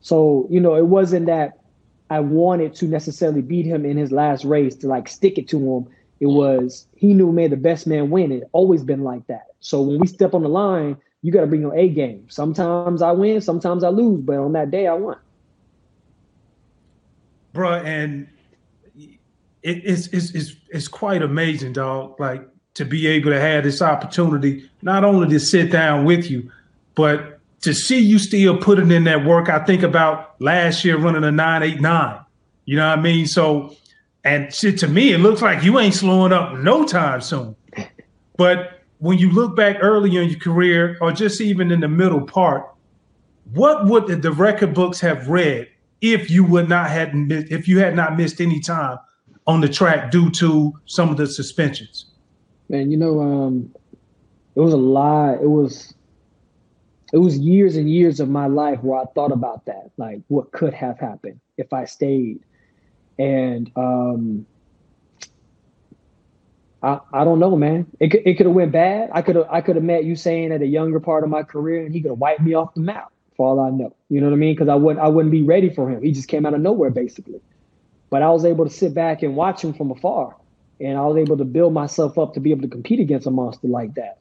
So, 0.00 0.46
you 0.50 0.60
know, 0.60 0.74
it 0.74 0.86
wasn't 0.86 1.26
that 1.26 1.58
I 2.10 2.20
wanted 2.20 2.74
to 2.76 2.86
necessarily 2.86 3.40
beat 3.40 3.64
him 3.64 3.86
in 3.86 3.96
his 3.96 4.12
last 4.12 4.44
race 4.44 4.74
to 4.76 4.88
like 4.88 5.08
stick 5.08 5.38
it 5.38 5.48
to 5.48 5.58
him. 5.58 5.86
It 6.20 6.26
was 6.26 6.86
he 6.96 7.14
knew 7.14 7.32
made 7.32 7.52
the 7.52 7.56
best 7.56 7.86
man 7.86 8.10
win. 8.10 8.32
It 8.32 8.44
always 8.52 8.82
been 8.82 9.02
like 9.02 9.26
that. 9.28 9.46
So 9.60 9.80
when 9.82 9.98
we 9.98 10.06
step 10.06 10.34
on 10.34 10.42
the 10.42 10.48
line, 10.48 10.96
you 11.22 11.32
got 11.32 11.40
to 11.40 11.46
bring 11.46 11.62
your 11.62 11.74
A 11.74 11.88
game. 11.88 12.26
Sometimes 12.28 13.00
I 13.00 13.12
win, 13.12 13.40
sometimes 13.40 13.82
I 13.82 13.88
lose, 13.88 14.20
but 14.20 14.36
on 14.36 14.52
that 14.52 14.70
day 14.70 14.86
I 14.86 14.94
won. 14.94 15.16
Bruh, 17.54 17.84
and 17.84 18.28
it, 19.62 19.82
it's, 19.84 20.08
it's 20.08 20.34
it's 20.34 20.56
it's 20.68 20.88
quite 20.88 21.22
amazing, 21.22 21.72
dog. 21.72 22.18
Like 22.18 22.46
to 22.74 22.84
be 22.84 23.06
able 23.06 23.30
to 23.30 23.40
have 23.40 23.62
this 23.62 23.80
opportunity, 23.80 24.68
not 24.82 25.04
only 25.04 25.28
to 25.28 25.38
sit 25.38 25.70
down 25.70 26.04
with 26.04 26.28
you, 26.28 26.50
but 26.96 27.38
to 27.60 27.72
see 27.72 28.00
you 28.00 28.18
still 28.18 28.58
putting 28.58 28.90
in 28.90 29.04
that 29.04 29.24
work. 29.24 29.48
I 29.48 29.60
think 29.64 29.82
about 29.82 30.38
last 30.40 30.84
year 30.84 30.98
running 30.98 31.24
a 31.24 31.30
989. 31.30 32.20
You 32.66 32.76
know 32.76 32.88
what 32.88 32.98
I 32.98 33.02
mean? 33.02 33.26
So, 33.26 33.76
and 34.24 34.52
shit, 34.52 34.78
to 34.80 34.88
me, 34.88 35.12
it 35.12 35.18
looks 35.18 35.40
like 35.40 35.62
you 35.62 35.78
ain't 35.78 35.94
slowing 35.94 36.32
up 36.32 36.58
no 36.58 36.84
time 36.84 37.20
soon. 37.20 37.56
But 38.36 38.80
when 38.98 39.18
you 39.18 39.30
look 39.30 39.54
back 39.54 39.76
early 39.80 40.16
in 40.16 40.28
your 40.28 40.40
career, 40.40 40.98
or 41.00 41.12
just 41.12 41.40
even 41.40 41.70
in 41.70 41.78
the 41.78 41.86
middle 41.86 42.22
part, 42.22 42.68
what 43.52 43.86
would 43.86 44.08
the 44.08 44.32
record 44.32 44.74
books 44.74 44.98
have 44.98 45.28
read 45.28 45.68
if 46.12 46.30
you 46.30 46.44
would 46.44 46.68
not 46.68 46.90
had 46.90 47.12
if 47.30 47.66
you 47.66 47.78
had 47.78 47.96
not 47.96 48.16
missed 48.16 48.40
any 48.40 48.60
time 48.60 48.98
on 49.46 49.60
the 49.62 49.68
track 49.68 50.10
due 50.10 50.30
to 50.30 50.72
some 50.84 51.08
of 51.08 51.16
the 51.16 51.26
suspensions? 51.26 52.06
Man, 52.68 52.90
you 52.90 52.96
know, 52.96 53.20
um, 53.20 53.74
it 54.54 54.60
was 54.60 54.74
a 54.74 54.78
lot. 54.78 55.34
It 55.34 55.48
was 55.48 55.94
it 57.12 57.18
was 57.18 57.38
years 57.38 57.76
and 57.76 57.88
years 57.88 58.20
of 58.20 58.28
my 58.28 58.46
life 58.46 58.82
where 58.82 59.00
I 59.00 59.04
thought 59.14 59.32
about 59.32 59.64
that, 59.64 59.90
like 59.96 60.20
what 60.28 60.52
could 60.52 60.74
have 60.74 60.98
happened 60.98 61.40
if 61.56 61.72
I 61.72 61.86
stayed. 61.86 62.40
And 63.18 63.70
um, 63.76 64.46
I, 66.82 66.98
I 67.12 67.24
don't 67.24 67.38
know, 67.38 67.56
man. 67.56 67.86
It 67.98 68.10
could 68.10 68.22
it 68.26 68.34
could 68.34 68.46
have 68.46 68.54
went 68.54 68.72
bad. 68.72 69.08
I 69.12 69.22
could 69.22 69.36
have 69.36 69.46
I 69.50 69.62
could 69.62 69.76
have 69.76 69.84
met 69.84 70.04
at 70.04 70.62
a 70.62 70.66
younger 70.66 71.00
part 71.00 71.24
of 71.24 71.30
my 71.30 71.44
career, 71.44 71.86
and 71.86 71.94
he 71.94 72.02
could 72.02 72.10
have 72.10 72.18
wiped 72.18 72.42
me 72.42 72.52
off 72.52 72.74
the 72.74 72.80
map 72.80 73.13
for 73.36 73.48
all 73.48 73.60
I 73.60 73.70
know. 73.70 73.94
You 74.08 74.20
know 74.20 74.26
what 74.28 74.34
I 74.34 74.38
mean? 74.38 74.54
Because 74.54 74.68
I 74.68 74.74
wouldn't 74.74 75.04
I 75.04 75.08
wouldn't 75.08 75.32
be 75.32 75.42
ready 75.42 75.70
for 75.70 75.90
him. 75.90 76.02
He 76.02 76.12
just 76.12 76.28
came 76.28 76.46
out 76.46 76.54
of 76.54 76.60
nowhere, 76.60 76.90
basically. 76.90 77.40
But 78.10 78.22
I 78.22 78.30
was 78.30 78.44
able 78.44 78.64
to 78.64 78.70
sit 78.70 78.94
back 78.94 79.22
and 79.22 79.34
watch 79.34 79.62
him 79.62 79.74
from 79.74 79.90
afar, 79.90 80.36
and 80.80 80.96
I 80.96 81.02
was 81.02 81.16
able 81.16 81.36
to 81.36 81.44
build 81.44 81.72
myself 81.72 82.18
up 82.18 82.34
to 82.34 82.40
be 82.40 82.50
able 82.50 82.62
to 82.62 82.68
compete 82.68 83.00
against 83.00 83.26
a 83.26 83.30
monster 83.30 83.68
like 83.68 83.94
that. 83.94 84.18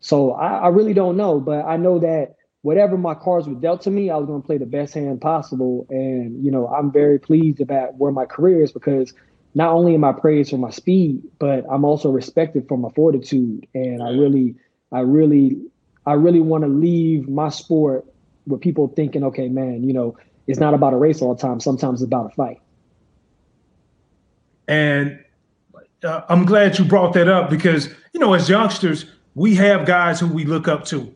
So 0.00 0.32
I, 0.32 0.58
I 0.58 0.68
really 0.68 0.94
don't 0.94 1.16
know, 1.16 1.40
but 1.40 1.64
I 1.64 1.76
know 1.76 1.98
that 1.98 2.36
whatever 2.62 2.96
my 2.96 3.14
cards 3.14 3.46
were 3.46 3.54
dealt 3.54 3.82
to 3.82 3.90
me, 3.90 4.08
I 4.10 4.16
was 4.16 4.26
going 4.26 4.40
to 4.40 4.46
play 4.46 4.56
the 4.56 4.66
best 4.66 4.94
hand 4.94 5.20
possible. 5.20 5.86
And 5.90 6.42
you 6.44 6.50
know, 6.50 6.66
I'm 6.68 6.90
very 6.90 7.18
pleased 7.18 7.60
about 7.60 7.96
where 7.96 8.12
my 8.12 8.24
career 8.24 8.62
is 8.62 8.72
because 8.72 9.12
not 9.54 9.72
only 9.72 9.94
am 9.94 10.04
I 10.04 10.12
praised 10.12 10.50
for 10.50 10.58
my 10.58 10.70
speed, 10.70 11.22
but 11.38 11.64
I'm 11.70 11.84
also 11.84 12.10
respected 12.10 12.66
for 12.68 12.76
my 12.76 12.88
fortitude. 12.90 13.66
And 13.74 14.02
I 14.02 14.10
really, 14.10 14.56
I 14.90 15.00
really, 15.00 15.58
I 16.06 16.14
really 16.14 16.40
want 16.40 16.64
to 16.64 16.68
leave 16.68 17.28
my 17.28 17.50
sport 17.50 18.04
with 18.46 18.60
people 18.60 18.88
thinking, 18.88 19.24
okay, 19.24 19.48
man, 19.48 19.84
you 19.84 19.92
know, 19.92 20.16
it's 20.46 20.60
not 20.60 20.74
about 20.74 20.92
a 20.92 20.96
race 20.96 21.22
all 21.22 21.34
the 21.34 21.40
time. 21.40 21.60
Sometimes 21.60 22.02
it's 22.02 22.06
about 22.06 22.32
a 22.32 22.34
fight. 22.34 22.60
And 24.68 25.22
uh, 26.02 26.22
I'm 26.28 26.44
glad 26.44 26.78
you 26.78 26.84
brought 26.84 27.14
that 27.14 27.28
up 27.28 27.50
because 27.50 27.88
you 28.14 28.20
know, 28.20 28.32
as 28.32 28.48
youngsters, 28.48 29.06
we 29.34 29.56
have 29.56 29.86
guys 29.86 30.20
who 30.20 30.28
we 30.28 30.44
look 30.44 30.68
up 30.68 30.84
to. 30.86 31.14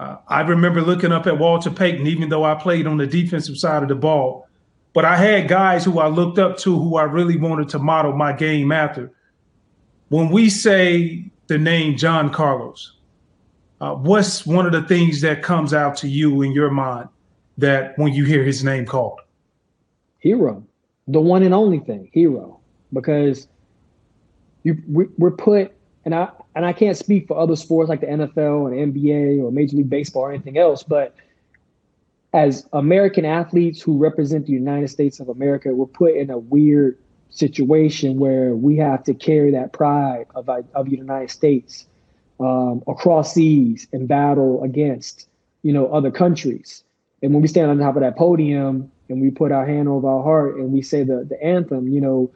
Uh, 0.00 0.16
I 0.26 0.40
remember 0.40 0.80
looking 0.80 1.12
up 1.12 1.26
at 1.26 1.38
Walter 1.38 1.70
Payton, 1.70 2.06
even 2.06 2.30
though 2.30 2.44
I 2.44 2.54
played 2.54 2.86
on 2.86 2.96
the 2.96 3.06
defensive 3.06 3.58
side 3.58 3.82
of 3.82 3.88
the 3.88 3.94
ball. 3.94 4.48
But 4.94 5.04
I 5.04 5.16
had 5.16 5.48
guys 5.48 5.84
who 5.84 5.98
I 5.98 6.08
looked 6.08 6.38
up 6.38 6.56
to 6.58 6.78
who 6.78 6.96
I 6.96 7.02
really 7.02 7.36
wanted 7.36 7.68
to 7.70 7.78
model 7.78 8.12
my 8.12 8.32
game 8.32 8.72
after. 8.72 9.12
When 10.08 10.30
we 10.30 10.48
say 10.48 11.30
the 11.48 11.58
name 11.58 11.96
John 11.96 12.30
Carlos, 12.30 12.96
uh, 13.84 13.94
what's 13.94 14.46
one 14.46 14.64
of 14.64 14.72
the 14.72 14.82
things 14.82 15.20
that 15.20 15.42
comes 15.42 15.74
out 15.74 15.94
to 15.94 16.08
you 16.08 16.40
in 16.40 16.52
your 16.52 16.70
mind 16.70 17.06
that 17.58 17.98
when 17.98 18.14
you 18.14 18.24
hear 18.24 18.42
his 18.42 18.64
name 18.64 18.86
called? 18.86 19.20
Hero, 20.20 20.64
the 21.06 21.20
one 21.20 21.42
and 21.42 21.52
only 21.52 21.80
thing, 21.80 22.08
hero, 22.10 22.60
because 22.94 23.46
you 24.62 24.82
we, 24.88 25.04
we're 25.18 25.30
put 25.30 25.74
and 26.06 26.14
I 26.14 26.30
and 26.56 26.64
I 26.64 26.72
can't 26.72 26.96
speak 26.96 27.28
for 27.28 27.38
other 27.38 27.56
sports 27.56 27.90
like 27.90 28.00
the 28.00 28.06
NFL 28.06 28.72
and 28.72 28.94
NBA 28.94 29.42
or 29.42 29.52
Major 29.52 29.76
League 29.76 29.90
Baseball 29.90 30.22
or 30.22 30.32
anything 30.32 30.56
else, 30.56 30.82
but 30.82 31.14
as 32.32 32.66
American 32.72 33.26
athletes 33.26 33.82
who 33.82 33.98
represent 33.98 34.46
the 34.46 34.52
United 34.52 34.88
States 34.88 35.20
of 35.20 35.28
America, 35.28 35.74
we're 35.74 35.84
put 35.84 36.16
in 36.16 36.30
a 36.30 36.38
weird 36.38 36.98
situation 37.28 38.16
where 38.16 38.56
we 38.56 38.78
have 38.78 39.04
to 39.04 39.12
carry 39.12 39.50
that 39.50 39.74
pride 39.74 40.24
of, 40.34 40.48
of 40.48 40.86
the 40.86 40.96
United 40.96 41.30
States 41.30 41.86
um, 42.40 42.82
across 42.86 43.34
seas 43.34 43.86
and 43.92 44.08
battle 44.08 44.62
against, 44.62 45.28
you 45.62 45.72
know, 45.72 45.86
other 45.92 46.10
countries. 46.10 46.82
And 47.22 47.32
when 47.32 47.42
we 47.42 47.48
stand 47.48 47.70
on 47.70 47.78
top 47.78 47.96
of 47.96 48.02
that 48.02 48.16
podium 48.16 48.90
and 49.08 49.20
we 49.20 49.30
put 49.30 49.52
our 49.52 49.66
hand 49.66 49.88
over 49.88 50.08
our 50.08 50.22
heart 50.22 50.56
and 50.56 50.72
we 50.72 50.82
say 50.82 51.04
the, 51.04 51.26
the 51.28 51.42
anthem, 51.42 51.88
you 51.88 52.00
know, 52.00 52.30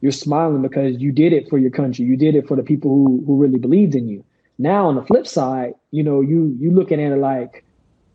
you're 0.00 0.12
smiling 0.12 0.62
because 0.62 0.96
you 0.96 1.12
did 1.12 1.32
it 1.32 1.48
for 1.50 1.58
your 1.58 1.70
country. 1.70 2.04
You 2.04 2.16
did 2.16 2.34
it 2.34 2.48
for 2.48 2.56
the 2.56 2.62
people 2.62 2.90
who 2.90 3.22
who 3.26 3.36
really 3.36 3.58
believed 3.58 3.94
in 3.94 4.08
you. 4.08 4.24
Now 4.58 4.86
on 4.88 4.94
the 4.94 5.02
flip 5.02 5.26
side, 5.26 5.74
you 5.90 6.02
know, 6.02 6.20
you 6.20 6.56
you 6.58 6.70
looking 6.70 7.02
at 7.02 7.12
it 7.12 7.16
like, 7.16 7.64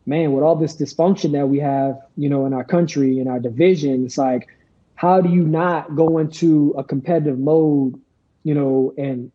man, 0.04 0.32
with 0.32 0.42
all 0.42 0.56
this 0.56 0.76
dysfunction 0.76 1.32
that 1.32 1.48
we 1.48 1.60
have, 1.60 2.00
you 2.16 2.28
know, 2.28 2.46
in 2.46 2.52
our 2.52 2.64
country, 2.64 3.20
in 3.20 3.28
our 3.28 3.38
division, 3.38 4.04
it's 4.04 4.18
like, 4.18 4.48
how 4.94 5.20
do 5.20 5.28
you 5.28 5.44
not 5.44 5.94
go 5.94 6.18
into 6.18 6.74
a 6.76 6.82
competitive 6.82 7.38
mode, 7.38 8.00
you 8.42 8.54
know, 8.54 8.92
and 8.98 9.30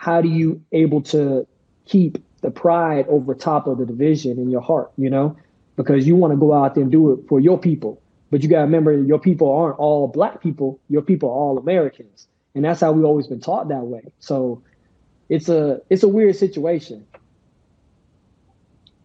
how 0.00 0.22
do 0.22 0.30
you 0.30 0.62
able 0.72 1.02
to 1.02 1.46
keep 1.84 2.16
the 2.40 2.50
pride 2.50 3.04
over 3.08 3.34
top 3.34 3.66
of 3.66 3.76
the 3.76 3.84
division 3.84 4.38
in 4.38 4.48
your 4.48 4.62
heart, 4.62 4.90
you 4.96 5.10
know? 5.10 5.36
Because 5.76 6.06
you 6.06 6.16
want 6.16 6.32
to 6.32 6.38
go 6.38 6.54
out 6.54 6.74
there 6.74 6.82
and 6.82 6.90
do 6.90 7.12
it 7.12 7.20
for 7.28 7.38
your 7.38 7.58
people. 7.58 8.00
But 8.30 8.42
you 8.42 8.48
got 8.48 8.60
to 8.60 8.62
remember, 8.62 8.94
your 8.94 9.18
people 9.18 9.52
aren't 9.52 9.78
all 9.78 10.08
black 10.08 10.42
people. 10.42 10.80
Your 10.88 11.02
people 11.02 11.28
are 11.28 11.34
all 11.34 11.58
Americans, 11.58 12.28
and 12.54 12.64
that's 12.64 12.80
how 12.80 12.92
we've 12.92 13.04
always 13.04 13.26
been 13.26 13.40
taught 13.40 13.68
that 13.68 13.82
way. 13.82 14.00
So 14.20 14.62
it's 15.28 15.50
a 15.50 15.82
it's 15.90 16.02
a 16.02 16.08
weird 16.08 16.36
situation. 16.36 17.06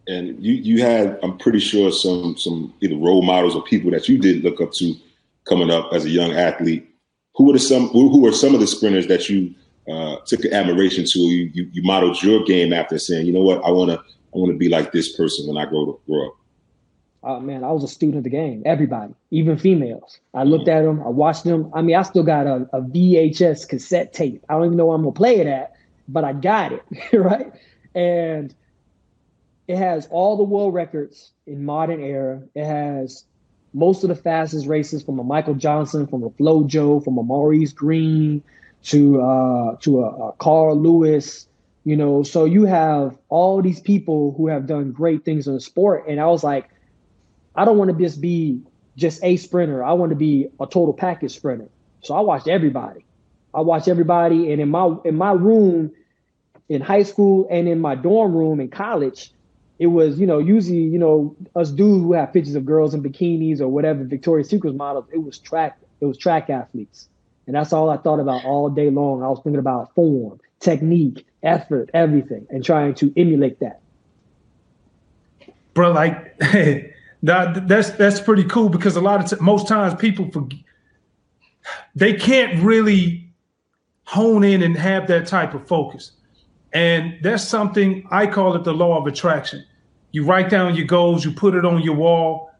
And 0.08 0.42
you 0.42 0.54
you 0.54 0.80
had, 0.80 1.18
I'm 1.22 1.36
pretty 1.36 1.58
sure, 1.58 1.92
some 1.92 2.38
some 2.38 2.72
either 2.80 2.96
role 2.96 3.22
models 3.22 3.54
or 3.54 3.62
people 3.64 3.90
that 3.90 4.08
you 4.08 4.16
did 4.16 4.42
look 4.44 4.62
up 4.62 4.72
to 4.74 4.94
coming 5.44 5.70
up 5.70 5.92
as 5.92 6.06
a 6.06 6.10
young 6.10 6.32
athlete. 6.32 6.88
Who 7.34 7.52
were 7.52 7.58
some 7.58 7.88
who 7.88 8.20
were 8.20 8.32
some 8.32 8.54
of 8.54 8.60
the 8.60 8.66
sprinters 8.66 9.08
that 9.08 9.28
you 9.28 9.54
uh, 9.90 10.16
took 10.26 10.44
admiration 10.46 11.04
to? 11.04 11.18
You, 11.18 11.50
you 11.52 11.70
you 11.72 11.82
modeled 11.82 12.22
your 12.22 12.44
game 12.44 12.72
after 12.72 12.98
saying, 12.98 13.26
you 13.26 13.32
know 13.32 13.42
what, 13.42 13.64
I 13.64 13.70
want 13.70 13.90
to 13.90 13.98
I 13.98 14.38
want 14.38 14.52
to 14.52 14.58
be 14.58 14.68
like 14.68 14.92
this 14.92 15.16
person 15.16 15.46
when 15.46 15.56
I 15.56 15.68
grow 15.68 15.86
to 15.86 16.00
grow 16.06 16.28
up 16.28 16.34
Oh 17.28 17.40
man, 17.40 17.64
I 17.64 17.72
was 17.72 17.82
a 17.82 17.88
student 17.88 18.18
of 18.18 18.24
the 18.24 18.30
game. 18.30 18.62
Everybody, 18.64 19.12
even 19.32 19.58
females. 19.58 20.20
I 20.32 20.44
looked 20.44 20.68
at 20.68 20.82
them. 20.82 21.02
I 21.02 21.08
watched 21.08 21.42
them. 21.42 21.72
I 21.74 21.82
mean, 21.82 21.96
I 21.96 22.02
still 22.02 22.22
got 22.22 22.46
a, 22.46 22.68
a 22.72 22.80
VHS 22.80 23.68
cassette 23.68 24.12
tape. 24.12 24.44
I 24.48 24.54
don't 24.54 24.66
even 24.66 24.76
know 24.76 24.86
where 24.86 24.94
I'm 24.94 25.02
gonna 25.02 25.10
play 25.10 25.38
it 25.40 25.48
at, 25.48 25.74
but 26.06 26.22
I 26.22 26.32
got 26.32 26.70
it 26.70 26.84
right. 27.12 27.52
And 27.96 28.54
it 29.66 29.76
has 29.76 30.06
all 30.12 30.36
the 30.36 30.44
world 30.44 30.72
records 30.72 31.32
in 31.48 31.64
modern 31.64 32.00
era. 32.00 32.42
It 32.54 32.64
has 32.64 33.24
most 33.74 34.04
of 34.04 34.08
the 34.08 34.14
fastest 34.14 34.68
races 34.68 35.02
from 35.02 35.18
a 35.18 35.24
Michael 35.24 35.54
Johnson, 35.54 36.06
from 36.06 36.22
a 36.22 36.30
FloJo, 36.30 37.02
from 37.02 37.18
a 37.18 37.24
Maurice 37.24 37.72
Greene 37.72 38.40
to 38.84 39.20
uh, 39.20 39.76
to 39.80 40.00
a, 40.00 40.28
a 40.28 40.32
Carl 40.34 40.80
Lewis. 40.80 41.46
You 41.84 41.96
know, 41.96 42.24
so 42.24 42.44
you 42.46 42.64
have 42.64 43.16
all 43.28 43.62
these 43.62 43.78
people 43.80 44.34
who 44.36 44.48
have 44.48 44.66
done 44.66 44.90
great 44.90 45.24
things 45.24 45.46
in 45.46 45.54
the 45.54 45.60
sport, 45.60 46.06
and 46.08 46.20
I 46.20 46.26
was 46.26 46.42
like 46.42 46.68
I 47.56 47.64
don't 47.64 47.78
want 47.78 47.90
to 47.90 47.96
just 47.96 48.20
be 48.20 48.60
just 48.96 49.22
a 49.22 49.36
sprinter. 49.36 49.82
I 49.82 49.92
want 49.94 50.10
to 50.10 50.16
be 50.16 50.48
a 50.60 50.66
total 50.66 50.92
package 50.92 51.34
sprinter. 51.34 51.68
So 52.02 52.14
I 52.14 52.20
watched 52.20 52.48
everybody. 52.48 53.04
I 53.54 53.62
watched 53.62 53.88
everybody, 53.88 54.52
and 54.52 54.60
in 54.60 54.70
my 54.70 54.94
in 55.04 55.16
my 55.16 55.32
room, 55.32 55.92
in 56.68 56.82
high 56.82 57.02
school 57.02 57.46
and 57.50 57.66
in 57.66 57.80
my 57.80 57.94
dorm 57.94 58.34
room 58.34 58.60
in 58.60 58.68
college, 58.68 59.32
it 59.78 59.86
was 59.86 60.18
you 60.20 60.26
know 60.26 60.38
usually 60.38 60.82
you 60.82 60.98
know 60.98 61.34
us 61.54 61.70
dudes 61.70 62.02
who 62.02 62.12
have 62.12 62.32
pictures 62.32 62.54
of 62.54 62.66
girls 62.66 62.94
in 62.94 63.02
bikinis 63.02 63.60
or 63.60 63.68
whatever 63.68 64.04
Victoria's 64.04 64.48
Secret 64.50 64.74
models. 64.74 65.06
It 65.12 65.22
was 65.22 65.38
track 65.38 65.78
it 66.00 66.06
was 66.06 66.18
track 66.18 66.50
athletes, 66.50 67.08
and 67.46 67.54
that's 67.54 67.72
all 67.72 67.90
I 67.90 67.96
thought 67.96 68.20
about 68.20 68.44
all 68.44 68.68
day 68.68 68.90
long. 68.90 69.22
I 69.22 69.28
was 69.28 69.40
thinking 69.42 69.60
about 69.60 69.94
form, 69.94 70.40
technique, 70.60 71.26
effort, 71.42 71.90
everything, 71.94 72.46
and 72.50 72.64
trying 72.64 72.94
to 72.96 73.12
emulate 73.16 73.60
that. 73.60 73.80
bro, 75.74 75.92
like 75.92 76.38
that, 77.22 77.68
that's 77.68 77.90
that's 77.90 78.20
pretty 78.20 78.44
cool 78.44 78.68
because 78.68 78.96
a 78.96 79.00
lot 79.00 79.24
of 79.24 79.38
t- 79.38 79.44
most 79.44 79.68
times 79.68 79.94
people 79.94 80.30
forget 80.30 80.60
they 81.94 82.14
can't 82.14 82.62
really 82.62 83.28
hone 84.04 84.44
in 84.44 84.62
and 84.62 84.76
have 84.76 85.08
that 85.08 85.26
type 85.26 85.54
of 85.54 85.66
focus. 85.66 86.12
And 86.72 87.18
that's 87.22 87.42
something 87.42 88.06
I 88.10 88.26
call 88.26 88.54
it 88.54 88.64
the 88.64 88.74
law 88.74 88.98
of 88.98 89.06
attraction. 89.06 89.64
You 90.12 90.24
write 90.24 90.50
down 90.50 90.74
your 90.76 90.86
goals, 90.86 91.24
you 91.24 91.32
put 91.32 91.54
it 91.54 91.64
on 91.64 91.82
your 91.82 91.94
wall. 91.94 92.50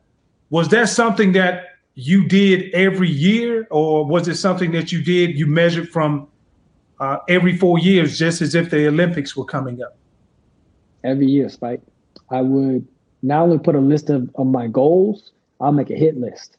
Was 0.51 0.69
that 0.69 0.89
something 0.89 1.33
that 1.33 1.76
you 1.97 2.29
did 2.29 2.73
every 2.75 3.09
year, 3.09 3.67
or 3.71 4.05
was 4.05 4.29
it 4.29 4.37
something 4.37 4.71
that 4.73 4.93
you 4.93 5.03
did 5.03 5.37
you 5.37 5.47
measured 5.47 5.89
from 5.89 6.29
uh, 7.01 7.19
every 7.29 7.57
four 7.57 7.79
years, 7.79 8.19
just 8.19 8.43
as 8.43 8.55
if 8.55 8.71
the 8.71 8.87
Olympics 8.87 9.35
were 9.35 9.47
coming 9.47 9.83
up? 9.83 9.97
Every 11.03 11.27
year, 11.27 11.49
Spike. 11.49 11.81
I 12.31 12.43
would 12.43 12.87
not 13.23 13.43
only 13.43 13.59
put 13.59 13.75
a 13.75 13.81
list 13.81 14.11
of, 14.11 14.31
of 14.35 14.47
my 14.47 14.67
goals, 14.67 15.33
I'll 15.59 15.73
make 15.73 15.91
a 15.91 15.95
hit 15.95 16.19
list. 16.19 16.59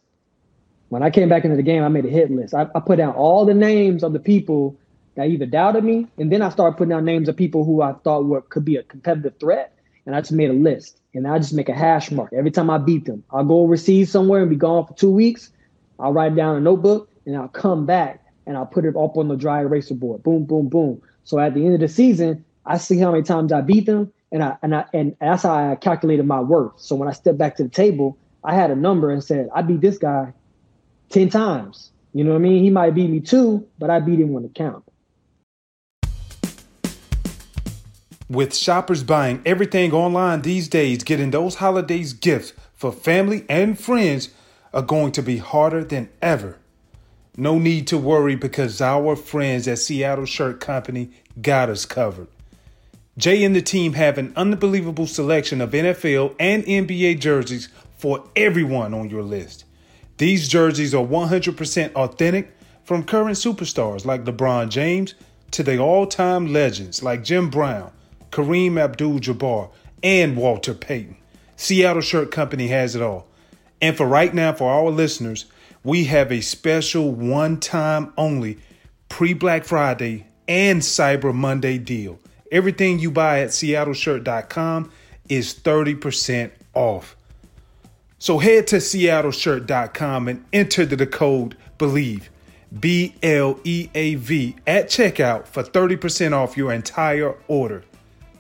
When 0.90 1.04
I 1.04 1.12
came 1.12 1.30
back 1.30 1.46
into 1.46 1.56
the 1.56 1.64
game, 1.64 1.84
I 1.84 1.88
made 1.88 2.06
a 2.06 2.10
hit 2.10 2.32
list. 2.32 2.56
I, 2.56 2.68
I 2.74 2.80
put 2.80 2.98
down 2.98 3.14
all 3.14 3.46
the 3.46 3.54
names 3.54 4.04
of 4.04 4.14
the 4.14 4.20
people 4.20 4.76
that 5.16 5.28
either 5.28 5.46
doubted 5.46 5.84
me, 5.84 6.08
and 6.18 6.32
then 6.32 6.42
I 6.42 6.50
started 6.50 6.78
putting 6.78 6.90
down 6.90 7.06
names 7.06 7.30
of 7.30 7.38
people 7.38 7.64
who 7.64 7.84
I 7.84 7.94
thought 7.94 8.26
were 8.26 8.42
could 8.42 8.66
be 8.66 8.78
a 8.78 8.84
competitive 8.84 9.38
threat, 9.40 9.78
and 10.08 10.16
I 10.16 10.22
just 10.22 10.32
made 10.32 10.50
a 10.50 10.54
list. 10.54 11.00
And 11.18 11.28
I 11.28 11.40
just 11.40 11.52
make 11.52 11.68
a 11.68 11.74
hash 11.74 12.12
mark 12.12 12.32
every 12.32 12.52
time 12.52 12.70
I 12.70 12.78
beat 12.78 13.06
them. 13.06 13.24
I'll 13.32 13.44
go 13.44 13.62
overseas 13.62 14.12
somewhere 14.12 14.42
and 14.42 14.52
be 14.52 14.56
gone 14.56 14.86
for 14.86 14.94
two 14.94 15.10
weeks. 15.10 15.50
I'll 16.00 16.14
write 16.14 16.36
down 16.36 16.56
a 16.56 16.60
notebook 16.60 17.10
and 17.26 17.36
I'll 17.36 17.48
come 17.48 17.88
back 17.88 18.24
and 18.46 18.56
I'll 18.56 18.68
put 18.68 18.86
it 18.86 18.96
up 18.96 19.18
on 19.18 19.28
the 19.28 19.36
dry 19.36 19.62
eraser 19.62 19.96
board. 19.96 20.22
Boom, 20.22 20.46
boom, 20.46 20.70
boom. 20.70 21.02
So 21.24 21.40
at 21.40 21.56
the 21.56 21.66
end 21.66 21.74
of 21.74 21.80
the 21.80 21.88
season, 21.88 22.46
I 22.68 22.78
see 22.78 23.00
how 23.00 23.12
many 23.12 23.24
times 23.24 23.52
I 23.52 23.62
beat 23.62 23.88
them, 23.88 24.14
and 24.32 24.44
I 24.44 24.58
and 24.62 24.76
I 24.76 24.86
and 24.94 25.16
that's 25.20 25.42
how 25.42 25.72
I 25.72 25.76
calculated 25.76 26.28
my 26.28 26.40
worth. 26.40 26.80
So 26.80 26.96
when 26.96 27.10
I 27.10 27.14
stepped 27.14 27.40
back 27.40 27.58
to 27.58 27.64
the 27.64 27.70
table, 27.70 28.16
I 28.44 28.54
had 28.54 28.70
a 28.70 28.76
number 28.76 29.10
and 29.10 29.24
said, 29.24 29.50
I 29.56 29.64
beat 29.64 29.82
this 29.82 29.98
guy 29.98 30.34
10 31.10 31.30
times. 31.30 31.92
You 32.14 32.26
know 32.26 32.32
what 32.32 32.38
I 32.38 32.42
mean? 32.42 32.64
He 32.64 32.70
might 32.70 32.94
beat 32.94 33.10
me 33.10 33.22
two, 33.22 33.68
but 33.80 33.90
I 33.90 34.02
beat 34.02 34.20
him 34.20 34.34
when 34.34 34.46
it 34.46 34.54
count. 34.54 34.84
With 38.30 38.56
shoppers 38.56 39.04
buying 39.04 39.42
everything 39.46 39.94
online 39.94 40.42
these 40.42 40.68
days, 40.68 41.04
getting 41.04 41.32
those 41.32 41.56
holidays 41.56 42.12
gifts 42.12 42.54
for 42.74 42.92
family 42.92 43.46
and 43.48 43.80
friends 43.80 44.30
are 44.74 44.82
going 44.82 45.14
to 45.14 45.24
be 45.24 45.38
harder 45.38 45.84
than 45.84 46.10
ever. 46.22 46.58
No 47.38 47.58
need 47.58 47.88
to 47.88 47.98
worry 47.98 48.36
because 48.36 48.82
our 48.82 49.16
friends 49.16 49.68
at 49.68 49.80
Seattle 49.80 50.26
Shirt 50.26 50.60
Company 50.60 51.12
got 51.42 51.70
us 51.70 51.86
covered. 51.86 52.28
Jay 53.18 53.44
and 53.44 53.56
the 53.56 53.62
team 53.62 53.94
have 53.94 54.18
an 54.18 54.34
unbelievable 54.36 55.08
selection 55.08 55.62
of 55.62 55.72
NFL 55.72 56.36
and 56.40 56.66
NBA 56.66 57.20
jerseys 57.20 57.70
for 57.98 58.24
everyone 58.36 58.94
on 58.94 59.10
your 59.10 59.24
list. 59.24 59.66
These 60.18 60.48
jerseys 60.48 60.94
are 60.94 61.06
100% 61.06 61.94
authentic 61.94 62.56
from 62.84 63.04
current 63.04 63.38
superstars 63.38 64.06
like 64.06 64.24
LeBron 64.24 64.70
James 64.70 65.16
to 65.52 65.64
the 65.64 65.78
all 65.78 66.06
time 66.06 66.52
legends 66.52 67.02
like 67.02 67.24
Jim 67.24 67.50
Brown, 67.50 67.92
Kareem 68.32 68.80
Abdul 68.80 69.20
Jabbar, 69.20 69.70
and 70.04 70.38
Walter 70.38 70.74
Payton. 70.74 71.18
Seattle 71.56 72.02
Shirt 72.02 72.32
Company 72.32 72.68
has 72.68 72.96
it 72.96 73.02
all. 73.02 73.28
And 73.82 73.96
for 73.96 74.06
right 74.08 74.34
now, 74.34 74.54
for 74.54 74.72
our 74.72 74.90
listeners, 74.90 75.46
we 75.84 76.06
have 76.06 76.32
a 76.32 76.42
special 76.42 77.12
one 77.12 77.60
time 77.60 78.14
only 78.18 78.58
pre 79.10 79.34
Black 79.34 79.66
Friday 79.66 80.28
and 80.48 80.82
Cyber 80.82 81.34
Monday 81.34 81.78
deal. 81.78 82.20
Everything 82.52 83.00
you 83.00 83.12
buy 83.12 83.42
at 83.42 83.50
seattleshirt.com 83.50 84.92
is 85.30 85.54
30% 85.54 86.52
off. 86.74 87.16
So 88.20 88.40
head 88.40 88.68
to 88.68 88.78
seattleshirt.com 88.78 90.28
and 90.28 90.46
enter 90.52 90.86
the 90.86 91.06
code 91.06 91.56
BLEAV, 91.78 92.24
B 92.80 93.16
L 93.22 93.60
E 93.64 93.90
A 93.94 94.16
V, 94.16 94.56
at 94.66 94.88
checkout 94.88 95.48
for 95.48 95.64
30% 95.64 96.34
off 96.34 96.58
your 96.58 96.74
entire 96.74 97.36
order. 97.48 97.84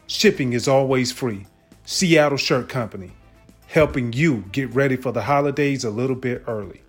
Shipping 0.07 0.53
is 0.53 0.67
always 0.67 1.11
free. 1.11 1.45
Seattle 1.85 2.37
Shirt 2.37 2.69
Company, 2.69 3.11
helping 3.67 4.13
you 4.13 4.43
get 4.51 4.73
ready 4.73 4.95
for 4.95 5.11
the 5.11 5.21
holidays 5.21 5.83
a 5.83 5.89
little 5.89 6.15
bit 6.15 6.43
early. 6.47 6.81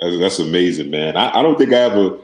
That's 0.00 0.38
amazing, 0.38 0.90
man. 0.90 1.16
I, 1.16 1.38
I 1.38 1.42
don't 1.42 1.58
think 1.58 1.72
I 1.72 1.78
ever 1.78 2.18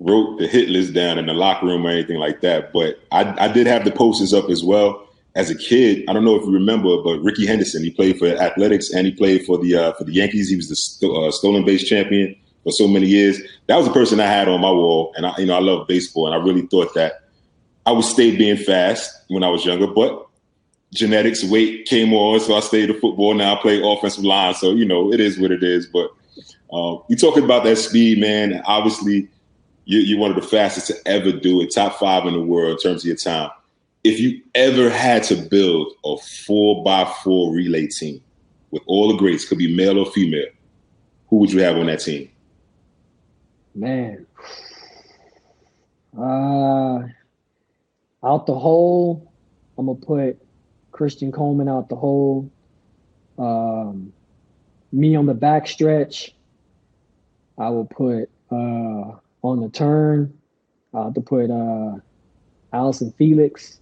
wrote 0.00 0.38
the 0.38 0.46
hit 0.46 0.68
list 0.68 0.94
down 0.94 1.18
in 1.18 1.26
the 1.26 1.34
locker 1.34 1.66
room 1.66 1.86
or 1.86 1.90
anything 1.90 2.18
like 2.18 2.40
that, 2.40 2.72
but 2.72 3.00
I, 3.10 3.44
I 3.44 3.48
did 3.48 3.66
have 3.66 3.84
the 3.84 3.90
posters 3.90 4.32
up 4.32 4.48
as 4.48 4.62
well 4.62 5.04
as 5.36 5.50
a 5.50 5.54
kid, 5.56 6.04
I 6.08 6.12
don't 6.12 6.24
know 6.24 6.36
if 6.36 6.44
you 6.44 6.52
remember, 6.52 7.02
but 7.02 7.18
Rickey 7.20 7.46
Henderson, 7.46 7.82
he 7.82 7.90
played 7.90 8.18
for 8.18 8.26
Athletics 8.26 8.90
and 8.90 9.06
he 9.06 9.12
played 9.12 9.44
for 9.44 9.58
the 9.58 9.76
uh, 9.76 9.92
for 9.94 10.04
the 10.04 10.12
Yankees. 10.12 10.48
He 10.48 10.56
was 10.56 10.68
the 10.68 10.76
st- 10.76 11.12
uh, 11.12 11.30
stolen 11.32 11.64
base 11.64 11.82
champion 11.84 12.36
for 12.62 12.70
so 12.70 12.86
many 12.86 13.06
years. 13.06 13.40
That 13.66 13.76
was 13.76 13.86
the 13.86 13.92
person 13.92 14.20
I 14.20 14.26
had 14.26 14.48
on 14.48 14.60
my 14.60 14.70
wall, 14.70 15.12
and 15.16 15.26
I, 15.26 15.36
you 15.38 15.46
know, 15.46 15.56
I 15.56 15.60
love 15.60 15.88
baseball, 15.88 16.26
and 16.26 16.34
I 16.34 16.44
really 16.44 16.66
thought 16.66 16.94
that 16.94 17.23
I 17.86 17.92
would 17.92 18.04
stay 18.04 18.36
being 18.36 18.56
fast 18.56 19.10
when 19.28 19.42
I 19.42 19.48
was 19.48 19.64
younger, 19.64 19.86
but 19.86 20.26
genetics, 20.92 21.44
weight 21.44 21.86
came 21.86 22.12
on, 22.14 22.40
so 22.40 22.54
I 22.54 22.60
stayed 22.60 22.86
to 22.86 22.94
football. 22.94 23.34
Now 23.34 23.56
I 23.56 23.60
play 23.60 23.82
offensive 23.82 24.24
line, 24.24 24.54
so 24.54 24.72
you 24.72 24.84
know, 24.84 25.12
it 25.12 25.20
is 25.20 25.38
what 25.38 25.50
it 25.50 25.62
is. 25.62 25.86
But 25.86 26.10
uh, 26.72 26.98
you 27.08 27.16
talking 27.16 27.44
about 27.44 27.64
that 27.64 27.76
speed, 27.76 28.18
man. 28.20 28.62
Obviously, 28.64 29.28
you, 29.84 29.98
you're 29.98 30.18
one 30.18 30.30
of 30.30 30.36
the 30.36 30.48
fastest 30.48 30.86
to 30.88 30.96
ever 31.06 31.32
do 31.32 31.60
it, 31.60 31.74
top 31.74 31.98
five 31.98 32.26
in 32.26 32.34
the 32.34 32.42
world 32.42 32.72
in 32.72 32.78
terms 32.78 33.02
of 33.02 33.06
your 33.06 33.16
time 33.16 33.50
if 34.04 34.20
you 34.20 34.42
ever 34.54 34.90
had 34.90 35.22
to 35.24 35.34
build 35.34 35.92
a 36.04 36.16
four 36.18 36.84
by 36.84 37.10
four 37.24 37.52
relay 37.52 37.86
team 37.86 38.22
with 38.70 38.82
all 38.86 39.08
the 39.08 39.16
greats, 39.16 39.48
could 39.48 39.58
be 39.58 39.74
male 39.74 39.98
or 39.98 40.06
female, 40.06 40.46
who 41.28 41.36
would 41.36 41.50
you 41.50 41.62
have 41.62 41.76
on 41.76 41.86
that 41.86 42.00
team? 42.00 42.30
Man, 43.74 44.26
uh, 46.16 47.02
out 48.24 48.46
the 48.46 48.54
hole, 48.54 49.32
I'm 49.76 49.86
gonna 49.86 49.98
put 49.98 50.38
Christian 50.92 51.32
Coleman 51.32 51.68
out 51.68 51.88
the 51.88 51.96
hole. 51.96 52.50
Um, 53.38 54.12
me 54.92 55.16
on 55.16 55.26
the 55.26 55.34
back 55.34 55.66
stretch, 55.66 56.34
I 57.58 57.70
will 57.70 57.84
put 57.84 58.30
uh, 58.50 59.18
on 59.42 59.60
the 59.60 59.68
turn. 59.72 60.38
I 60.94 61.04
have 61.04 61.14
to 61.14 61.20
put 61.20 61.50
uh, 61.50 61.96
Allyson 62.72 63.12
Felix 63.18 63.80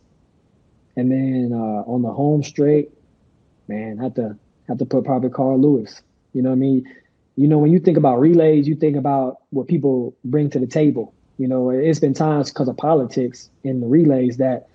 and 0.96 1.10
then 1.10 1.50
uh, 1.52 1.82
on 1.90 2.02
the 2.02 2.10
home 2.10 2.42
straight, 2.42 2.90
man, 3.68 3.98
have 3.98 4.14
to 4.14 4.36
have 4.68 4.78
to 4.78 4.84
put 4.84 5.04
probably 5.04 5.30
Carl 5.30 5.60
Lewis. 5.60 6.02
You 6.32 6.42
know 6.42 6.50
what 6.50 6.56
I 6.56 6.58
mean? 6.58 6.94
You 7.36 7.48
know, 7.48 7.58
when 7.58 7.72
you 7.72 7.78
think 7.78 7.96
about 7.96 8.20
relays, 8.20 8.68
you 8.68 8.74
think 8.74 8.96
about 8.96 9.38
what 9.50 9.68
people 9.68 10.14
bring 10.24 10.50
to 10.50 10.58
the 10.58 10.66
table. 10.66 11.14
You 11.42 11.48
know, 11.48 11.70
it's 11.70 11.98
been 11.98 12.14
times 12.14 12.50
because 12.50 12.68
of 12.68 12.76
politics 12.76 13.50
in 13.64 13.80
the 13.80 13.88
relays 13.88 14.36
that 14.36 14.68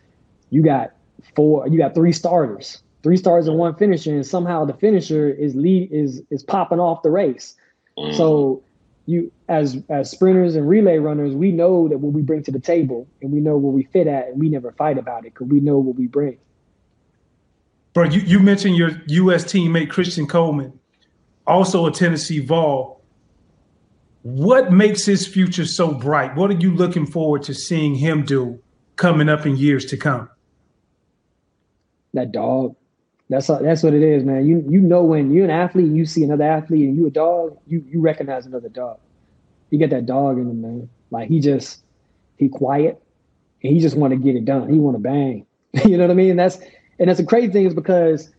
you 0.49 0.61
got 0.61 0.91
four, 1.33 1.65
you 1.65 1.77
got 1.77 1.95
three 1.95 2.11
starters, 2.11 2.81
three 3.03 3.15
starters 3.15 3.47
and 3.47 3.57
one 3.57 3.73
finisher, 3.75 4.13
and 4.13 4.27
somehow 4.27 4.65
the 4.65 4.73
finisher 4.73 5.29
is 5.29 5.55
lead 5.55 5.89
is 5.93 6.21
is 6.29 6.43
popping 6.43 6.81
off 6.81 7.03
the 7.03 7.09
race. 7.09 7.55
Mm. 7.97 8.17
So 8.17 8.63
you 9.05 9.31
as 9.47 9.81
as 9.87 10.11
sprinters 10.11 10.57
and 10.57 10.67
relay 10.67 10.97
runners, 10.97 11.33
we 11.33 11.53
know 11.53 11.87
that 11.87 11.99
what 11.99 12.11
we 12.11 12.21
bring 12.21 12.43
to 12.43 12.51
the 12.51 12.59
table 12.59 13.07
and 13.21 13.31
we 13.31 13.39
know 13.39 13.55
what 13.55 13.71
we 13.71 13.83
fit 13.83 14.07
at, 14.07 14.27
and 14.27 14.37
we 14.37 14.49
never 14.49 14.73
fight 14.73 14.97
about 14.97 15.19
it 15.19 15.35
because 15.35 15.47
we 15.47 15.61
know 15.61 15.77
what 15.77 15.95
we 15.95 16.07
bring. 16.07 16.37
Bro, 17.93 18.09
you, 18.09 18.19
you 18.19 18.41
mentioned 18.41 18.75
your 18.75 19.01
U.S. 19.07 19.45
teammate 19.45 19.89
Christian 19.89 20.27
Coleman, 20.27 20.77
also 21.47 21.85
a 21.85 21.93
Tennessee 21.93 22.41
Vol. 22.41 22.96
What 24.27 24.73
makes 24.73 25.05
his 25.05 25.25
future 25.25 25.63
so 25.63 25.93
bright? 25.93 26.35
What 26.35 26.51
are 26.51 26.55
you 26.55 26.75
looking 26.75 27.05
forward 27.05 27.43
to 27.43 27.53
seeing 27.53 27.95
him 27.95 28.25
do 28.25 28.59
coming 28.97 29.29
up 29.29 29.45
in 29.45 29.55
years 29.55 29.85
to 29.85 29.95
come? 29.95 30.29
That 32.13 32.33
dog. 32.33 32.75
That's 33.29 33.47
that's 33.47 33.83
what 33.83 33.93
it 33.93 34.03
is, 34.03 34.25
man. 34.25 34.45
You 34.45 34.65
you 34.67 34.81
know 34.81 35.01
when 35.01 35.31
you're 35.31 35.45
an 35.45 35.49
athlete 35.49 35.85
and 35.85 35.95
you 35.95 36.05
see 36.05 36.25
another 36.25 36.43
athlete 36.43 36.89
and 36.89 36.97
you 36.97 37.07
a 37.07 37.09
dog, 37.09 37.57
you 37.67 37.81
you 37.87 38.01
recognize 38.01 38.45
another 38.45 38.67
dog. 38.67 38.99
You 39.69 39.79
get 39.79 39.91
that 39.91 40.05
dog 40.05 40.37
in 40.37 40.49
him, 40.49 40.61
man. 40.61 40.89
Like 41.09 41.29
he 41.29 41.39
just 41.39 41.83
he 42.35 42.49
quiet 42.49 43.01
and 43.63 43.73
he 43.73 43.79
just 43.79 43.95
want 43.95 44.11
to 44.11 44.17
get 44.17 44.35
it 44.35 44.43
done. 44.43 44.67
He 44.67 44.77
want 44.77 44.95
to 44.95 45.01
bang. 45.01 45.45
you 45.85 45.95
know 45.95 46.03
what 46.03 46.11
I 46.11 46.15
mean? 46.15 46.31
And 46.31 46.39
That's 46.39 46.59
and 46.99 47.07
that's 47.07 47.19
the 47.21 47.25
crazy 47.25 47.53
thing 47.53 47.65
is 47.65 47.73
because 47.73 48.29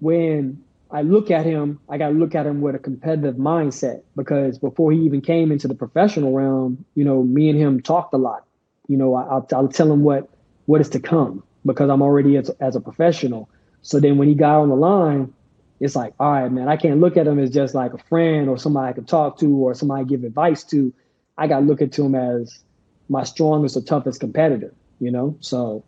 when 0.00 0.62
I 0.92 1.00
look 1.02 1.30
at 1.30 1.46
him, 1.46 1.80
I 1.88 1.96
got 1.96 2.08
to 2.08 2.14
look 2.14 2.34
at 2.34 2.46
him 2.46 2.60
with 2.60 2.74
a 2.74 2.78
competitive 2.78 3.36
mindset 3.36 4.02
because 4.14 4.58
before 4.58 4.92
he 4.92 4.98
even 5.00 5.22
came 5.22 5.50
into 5.50 5.66
the 5.66 5.74
professional 5.74 6.32
realm, 6.32 6.84
you 6.94 7.04
know, 7.04 7.22
me 7.22 7.48
and 7.48 7.58
him 7.58 7.80
talked 7.80 8.12
a 8.12 8.18
lot. 8.18 8.44
You 8.88 8.98
know, 8.98 9.14
I, 9.14 9.22
will 9.34 9.46
I'll 9.52 9.68
tell 9.68 9.90
him 9.90 10.02
what 10.02 10.28
what 10.66 10.80
is 10.82 10.90
to 10.90 11.00
come 11.00 11.42
because 11.64 11.88
I'm 11.88 12.02
already 12.02 12.36
as, 12.36 12.50
as 12.60 12.76
a 12.76 12.80
professional. 12.80 13.48
So 13.80 14.00
then 14.00 14.18
when 14.18 14.28
he 14.28 14.34
got 14.34 14.60
on 14.60 14.68
the 14.68 14.76
line, 14.76 15.32
it's 15.80 15.96
like, 15.96 16.12
all 16.20 16.30
right, 16.30 16.52
man, 16.52 16.68
I 16.68 16.76
can't 16.76 17.00
look 17.00 17.16
at 17.16 17.26
him 17.26 17.38
as 17.38 17.50
just 17.50 17.74
like 17.74 17.94
a 17.94 17.98
friend 17.98 18.48
or 18.48 18.58
somebody 18.58 18.90
I 18.90 18.92
could 18.92 19.08
talk 19.08 19.38
to 19.38 19.56
or 19.56 19.74
somebody 19.74 20.02
I 20.02 20.04
give 20.04 20.24
advice 20.24 20.62
to. 20.64 20.92
I 21.38 21.46
got 21.46 21.60
to 21.60 21.64
look 21.66 21.80
at 21.80 21.98
him 21.98 22.14
as 22.14 22.60
my 23.08 23.24
strongest 23.24 23.76
or 23.76 23.80
toughest 23.80 24.20
competitor, 24.20 24.74
you 25.00 25.10
know? 25.10 25.36
So 25.40 25.84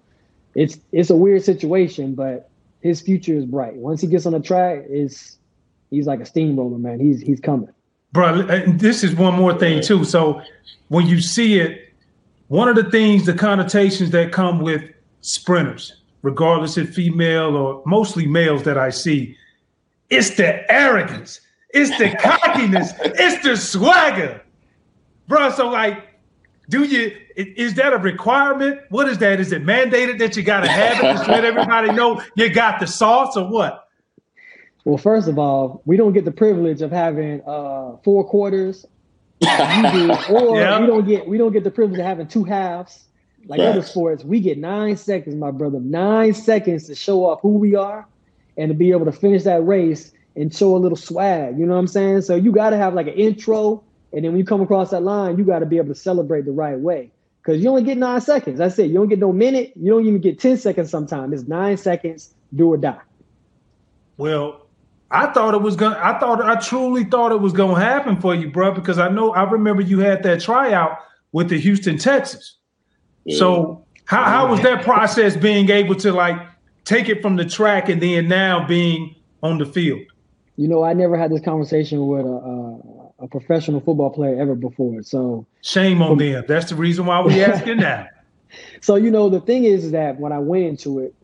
it's 0.54 0.78
it's 0.92 1.10
a 1.10 1.16
weird 1.16 1.44
situation, 1.44 2.14
but 2.14 2.50
his 2.84 3.00
future 3.00 3.34
is 3.34 3.46
bright. 3.46 3.74
Once 3.74 4.02
he 4.02 4.06
gets 4.06 4.26
on 4.26 4.34
the 4.34 4.40
track, 4.40 4.84
is 4.88 5.38
he's 5.90 6.06
like 6.06 6.20
a 6.20 6.26
steamroller, 6.26 6.78
man. 6.78 7.00
He's 7.00 7.20
he's 7.22 7.40
coming. 7.40 7.70
Bro, 8.12 8.42
this 8.76 9.02
is 9.02 9.16
one 9.16 9.34
more 9.34 9.58
thing 9.58 9.82
too. 9.82 10.04
So 10.04 10.42
when 10.88 11.06
you 11.06 11.20
see 11.20 11.58
it, 11.58 11.92
one 12.48 12.68
of 12.68 12.76
the 12.76 12.88
things, 12.90 13.24
the 13.24 13.32
connotations 13.32 14.10
that 14.10 14.32
come 14.32 14.60
with 14.60 14.82
sprinters, 15.22 16.02
regardless 16.20 16.76
if 16.76 16.94
female 16.94 17.56
or 17.56 17.82
mostly 17.86 18.26
males 18.26 18.62
that 18.64 18.76
I 18.76 18.90
see, 18.90 19.34
it's 20.10 20.36
the 20.36 20.70
arrogance, 20.70 21.40
it's 21.70 21.96
the 21.98 22.14
cockiness, 22.20 22.92
it's 23.00 23.42
the 23.42 23.56
swagger, 23.56 24.42
bro. 25.26 25.50
So 25.50 25.70
like, 25.70 26.03
do 26.68 26.85
you? 26.85 27.16
Is 27.37 27.74
that 27.74 27.92
a 27.92 27.98
requirement? 27.98 28.81
What 28.88 29.09
is 29.09 29.18
that? 29.18 29.40
Is 29.40 29.53
it 29.53 29.64
mandated 29.64 30.18
that 30.18 30.37
you 30.37 30.42
got 30.42 30.61
to 30.61 30.68
have 30.68 30.98
it 30.98 31.24
to 31.24 31.31
let 31.31 31.44
everybody 31.44 31.92
know 31.92 32.22
you 32.37 32.48
got 32.48 32.81
the 32.81 32.87
sauce 32.87 33.37
or 33.37 33.48
what? 33.48 33.88
Well, 34.85 34.98
first 34.98 35.29
of 35.29 35.38
all, 35.38 35.83
we 35.85 35.96
don't 35.96 36.12
get 36.12 36.24
the 36.24 36.33
privilege 36.33 36.83
of 36.83 36.90
having 36.90 37.40
uh, 37.46 37.96
four 38.05 38.24
quarters, 38.24 38.85
do, 39.40 39.46
or 40.31 40.59
yeah. 40.59 40.81
we 40.81 40.87
don't 40.87 41.07
get 41.07 41.27
we 41.29 41.38
don't 41.38 41.53
get 41.53 41.64
the 41.64 41.70
privilege 41.70 41.98
of 41.98 42.07
having 42.07 42.29
two 42.29 42.44
halves 42.44 43.05
like 43.46 43.61
other 43.61 43.83
sports. 43.83 44.24
We 44.24 44.40
get 44.40 44.59
nine 44.59 44.96
seconds, 44.96 45.35
my 45.37 45.50
brother, 45.50 45.81
nine 45.81 46.35
seconds 46.35 46.87
to 46.87 46.94
show 46.94 47.24
off 47.24 47.40
who 47.40 47.57
we 47.59 47.74
are 47.74 48.07
and 48.57 48.68
to 48.68 48.74
be 48.74 48.90
able 48.90 49.05
to 49.05 49.12
finish 49.12 49.42
that 49.44 49.64
race 49.64 50.12
and 50.37 50.55
show 50.55 50.77
a 50.77 50.79
little 50.79 50.96
swag. 50.96 51.59
You 51.59 51.66
know 51.66 51.74
what 51.74 51.81
I'm 51.81 51.87
saying? 51.87 52.22
So 52.22 52.35
you 52.37 52.53
got 52.53 52.70
to 52.70 52.77
have 52.77 52.94
like 52.94 53.07
an 53.07 53.14
intro, 53.14 53.83
and 54.14 54.24
then 54.24 54.33
when 54.33 54.38
you 54.38 54.44
come 54.44 54.61
across 54.61 54.90
that 54.90 55.03
line, 55.03 55.37
you 55.37 55.44
got 55.44 55.59
to 55.59 55.66
be 55.66 55.77
able 55.77 55.88
to 55.88 55.94
celebrate 55.94 56.44
the 56.44 56.53
right 56.53 56.79
way 56.79 57.11
because 57.42 57.61
you 57.62 57.68
only 57.68 57.83
get 57.83 57.98
nine 57.98 58.20
seconds. 58.20 58.59
That's 58.59 58.79
it. 58.79 58.87
You 58.87 58.94
don't 58.94 59.09
get 59.09 59.18
no 59.18 59.33
minute. 59.33 59.72
You 59.74 59.90
don't 59.90 60.07
even 60.07 60.20
get 60.20 60.38
10 60.38 60.57
seconds 60.57 60.88
sometimes. 60.88 61.33
It's 61.40 61.48
nine 61.48 61.77
seconds, 61.77 62.33
do 62.55 62.72
or 62.72 62.77
die. 62.77 63.00
Well, 64.16 64.68
I 65.11 65.33
thought 65.33 65.55
it 65.55 65.62
was 65.62 65.74
gonna, 65.74 65.98
I 66.00 66.18
thought, 66.18 66.40
I 66.42 66.55
truly 66.57 67.05
thought 67.05 67.33
it 67.33 67.40
was 67.40 67.53
gonna 67.53 67.81
happen 67.81 68.20
for 68.20 68.35
you, 68.35 68.50
bro, 68.50 68.72
because 68.72 68.98
I 68.98 69.09
know, 69.09 69.33
I 69.33 69.42
remember 69.50 69.83
you 69.83 69.98
had 69.98 70.22
that 70.22 70.40
tryout 70.40 70.98
with 71.33 71.48
the 71.48 71.59
Houston 71.59 71.98
Texans. 71.98 72.57
Yeah. 73.24 73.38
So, 73.38 73.85
how, 74.05 74.24
how 74.24 74.50
was 74.50 74.61
that 74.61 74.85
process 74.85 75.37
being 75.37 75.70
able 75.70 75.94
to 75.96 76.12
like 76.12 76.37
take 76.85 77.09
it 77.09 77.20
from 77.20 77.37
the 77.37 77.44
track 77.44 77.88
and 77.88 78.00
then 78.00 78.29
now 78.29 78.66
being 78.66 79.16
on 79.42 79.59
the 79.59 79.66
field? 79.66 80.03
You 80.57 80.68
know, 80.68 80.85
I 80.85 80.92
never 80.92 81.16
had 81.16 81.33
this 81.33 81.40
conversation 81.40 82.07
with 82.07 82.24
a, 82.24 82.29
a 82.29 83.03
a 83.18 83.29
professional 83.29 83.81
football 83.81 84.11
player 84.11 84.40
ever 84.40 84.55
before. 84.55 85.03
So 85.03 85.46
shame 85.62 86.03
on 86.03 86.18
them. 86.18 86.44
That's 86.46 86.70
the 86.70 86.77
reason 86.77 87.07
why 87.07 87.20
we're 87.20 87.46
asking 87.53 87.79
that. 87.79 88.24
So 88.81 88.96
you 88.96 89.11
know, 89.11 89.29
the 89.29 89.40
thing 89.40 89.64
is, 89.64 89.90
that 89.92 90.18
when 90.18 90.33
I 90.33 90.38
went 90.38 90.64
into 90.64 91.00
it, 91.00 91.14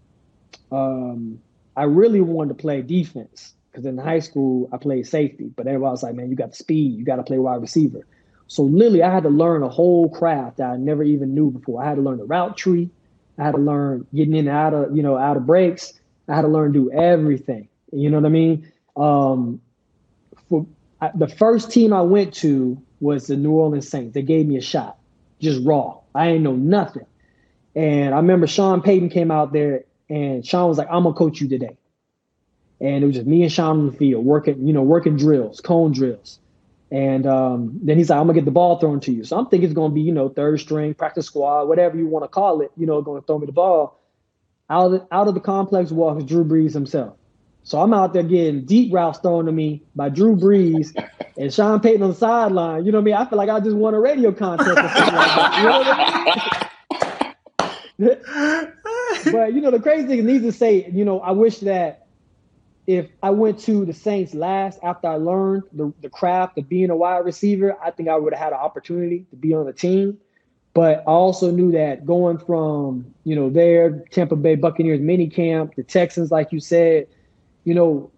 um, 0.72 1.40
I 1.76 1.84
really 1.84 2.20
wanted 2.20 2.56
to 2.56 2.62
play 2.62 2.82
defense 2.82 3.54
because 3.70 3.86
in 3.86 3.98
high 3.98 4.18
school 4.18 4.68
I 4.72 4.76
played 4.76 5.06
safety, 5.06 5.52
but 5.54 5.66
everybody 5.66 5.90
was 5.90 6.02
like, 6.02 6.14
"Man, 6.14 6.30
you 6.30 6.36
got 6.36 6.50
the 6.50 6.56
speed. 6.56 6.98
You 6.98 7.04
got 7.04 7.16
to 7.16 7.22
play 7.22 7.38
wide 7.38 7.60
receiver." 7.60 8.06
So 8.46 8.64
literally, 8.64 9.02
I 9.02 9.12
had 9.12 9.22
to 9.22 9.28
learn 9.28 9.62
a 9.62 9.68
whole 9.68 10.08
craft 10.08 10.56
that 10.56 10.70
I 10.70 10.76
never 10.76 11.04
even 11.04 11.34
knew 11.34 11.50
before. 11.50 11.82
I 11.82 11.88
had 11.88 11.94
to 11.96 12.02
learn 12.02 12.18
the 12.18 12.24
route 12.24 12.56
tree. 12.56 12.90
I 13.38 13.44
had 13.44 13.54
to 13.54 13.60
learn 13.60 14.06
getting 14.12 14.34
in 14.34 14.48
and 14.48 14.56
out 14.56 14.74
of 14.74 14.96
you 14.96 15.02
know 15.02 15.16
out 15.16 15.36
of 15.36 15.46
breaks. 15.46 15.92
I 16.28 16.34
had 16.34 16.42
to 16.42 16.48
learn 16.48 16.72
to 16.72 16.78
do 16.78 16.92
everything. 16.92 17.68
You 17.92 18.10
know 18.10 18.18
what 18.18 18.26
I 18.26 18.30
mean? 18.30 18.72
Um, 18.96 19.60
for 20.48 20.66
I, 21.00 21.10
the 21.14 21.28
first 21.28 21.70
team 21.70 21.92
I 21.92 22.02
went 22.02 22.34
to 22.34 22.80
was 23.00 23.26
the 23.26 23.36
New 23.36 23.52
Orleans 23.52 23.88
Saints. 23.88 24.14
They 24.14 24.22
gave 24.22 24.46
me 24.46 24.56
a 24.56 24.62
shot, 24.62 24.98
just 25.40 25.64
raw. 25.64 25.98
I 26.14 26.28
ain't 26.28 26.42
know 26.42 26.56
nothing. 26.56 27.06
And 27.74 28.14
I 28.14 28.18
remember 28.18 28.46
Sean 28.46 28.82
Payton 28.82 29.10
came 29.10 29.30
out 29.30 29.52
there 29.52 29.84
and 30.08 30.44
Sean 30.44 30.68
was 30.68 30.78
like, 30.78 30.88
I'm 30.90 31.04
gonna 31.04 31.14
coach 31.14 31.40
you 31.40 31.48
today. 31.48 31.76
And 32.80 33.04
it 33.04 33.06
was 33.06 33.16
just 33.16 33.26
me 33.26 33.42
and 33.42 33.52
Sean 33.52 33.78
on 33.78 33.86
the 33.86 33.92
field 33.92 34.24
working, 34.24 34.66
you 34.66 34.72
know, 34.72 34.82
working 34.82 35.16
drills, 35.16 35.60
cone 35.60 35.92
drills. 35.92 36.38
And 36.90 37.26
um, 37.26 37.78
then 37.82 37.96
he's 37.96 38.10
like, 38.10 38.18
I'm 38.18 38.26
gonna 38.26 38.34
get 38.34 38.44
the 38.44 38.50
ball 38.50 38.80
thrown 38.80 38.98
to 39.00 39.12
you. 39.12 39.22
So 39.24 39.38
I'm 39.38 39.46
thinking 39.46 39.68
it's 39.68 39.74
gonna 39.74 39.94
be, 39.94 40.00
you 40.00 40.12
know, 40.12 40.28
third 40.28 40.60
string, 40.60 40.94
practice 40.94 41.26
squad, 41.26 41.68
whatever 41.68 41.96
you 41.96 42.06
want 42.06 42.24
to 42.24 42.28
call 42.28 42.60
it, 42.62 42.72
you 42.76 42.86
know, 42.86 43.00
gonna 43.00 43.22
throw 43.22 43.38
me 43.38 43.46
the 43.46 43.52
ball. 43.52 44.00
Out 44.68 44.92
of 44.92 45.06
out 45.12 45.28
of 45.28 45.34
the 45.34 45.40
complex 45.40 45.90
walks 45.90 46.24
Drew 46.24 46.44
Brees 46.44 46.72
himself. 46.72 47.16
So 47.62 47.80
I'm 47.80 47.92
out 47.92 48.12
there 48.12 48.22
getting 48.22 48.64
deep 48.64 48.92
routes 48.92 49.18
thrown 49.18 49.46
to 49.46 49.52
me 49.52 49.82
by 49.94 50.08
Drew 50.08 50.36
Brees 50.36 50.94
and 51.38 51.52
Sean 51.52 51.80
Payton 51.80 52.02
on 52.02 52.10
the 52.10 52.14
sideline. 52.16 52.84
You 52.84 52.92
know 52.92 52.98
what 52.98 53.02
I 53.02 53.04
mean? 53.04 53.14
I 53.14 53.24
feel 53.26 53.38
like 53.38 53.48
I 53.48 53.60
just 53.60 53.76
won 53.76 53.94
a 53.94 54.00
radio 54.00 54.32
contest 54.32 54.70
or 54.70 54.74
something 54.74 55.14
like 55.14 55.34
that. 55.34 55.58
You 55.58 55.68
know 55.68 55.82
I 55.82 56.24
mean? 56.24 56.66
but 59.32 59.52
you 59.52 59.60
know, 59.60 59.70
the 59.70 59.80
crazy 59.80 60.06
thing 60.06 60.24
needs 60.24 60.44
to 60.44 60.52
say, 60.52 60.90
you 60.90 61.04
know, 61.04 61.20
I 61.20 61.32
wish 61.32 61.58
that 61.58 62.06
if 62.86 63.08
I 63.22 63.30
went 63.30 63.58
to 63.60 63.84
the 63.84 63.92
Saints 63.92 64.34
last 64.34 64.80
after 64.82 65.08
I 65.08 65.16
learned 65.16 65.64
the, 65.72 65.92
the 66.00 66.08
craft 66.08 66.58
of 66.58 66.68
being 66.68 66.90
a 66.90 66.96
wide 66.96 67.24
receiver, 67.24 67.76
I 67.82 67.90
think 67.90 68.08
I 68.08 68.16
would 68.16 68.32
have 68.32 68.42
had 68.42 68.52
an 68.52 68.58
opportunity 68.58 69.26
to 69.30 69.36
be 69.36 69.54
on 69.54 69.66
the 69.66 69.72
team. 69.72 70.18
But 70.72 71.00
I 71.00 71.12
also 71.12 71.50
knew 71.50 71.72
that 71.72 72.06
going 72.06 72.38
from, 72.38 73.12
you 73.24 73.36
know, 73.36 73.50
there, 73.50 74.04
Tampa 74.10 74.36
Bay 74.36 74.54
Buccaneers 74.54 75.00
mini 75.00 75.28
camp, 75.28 75.74
the 75.74 75.82
Texans, 75.82 76.30
like 76.30 76.52
you 76.52 76.60
said, 76.60 77.06
you 77.64 77.74
know, 77.74 78.10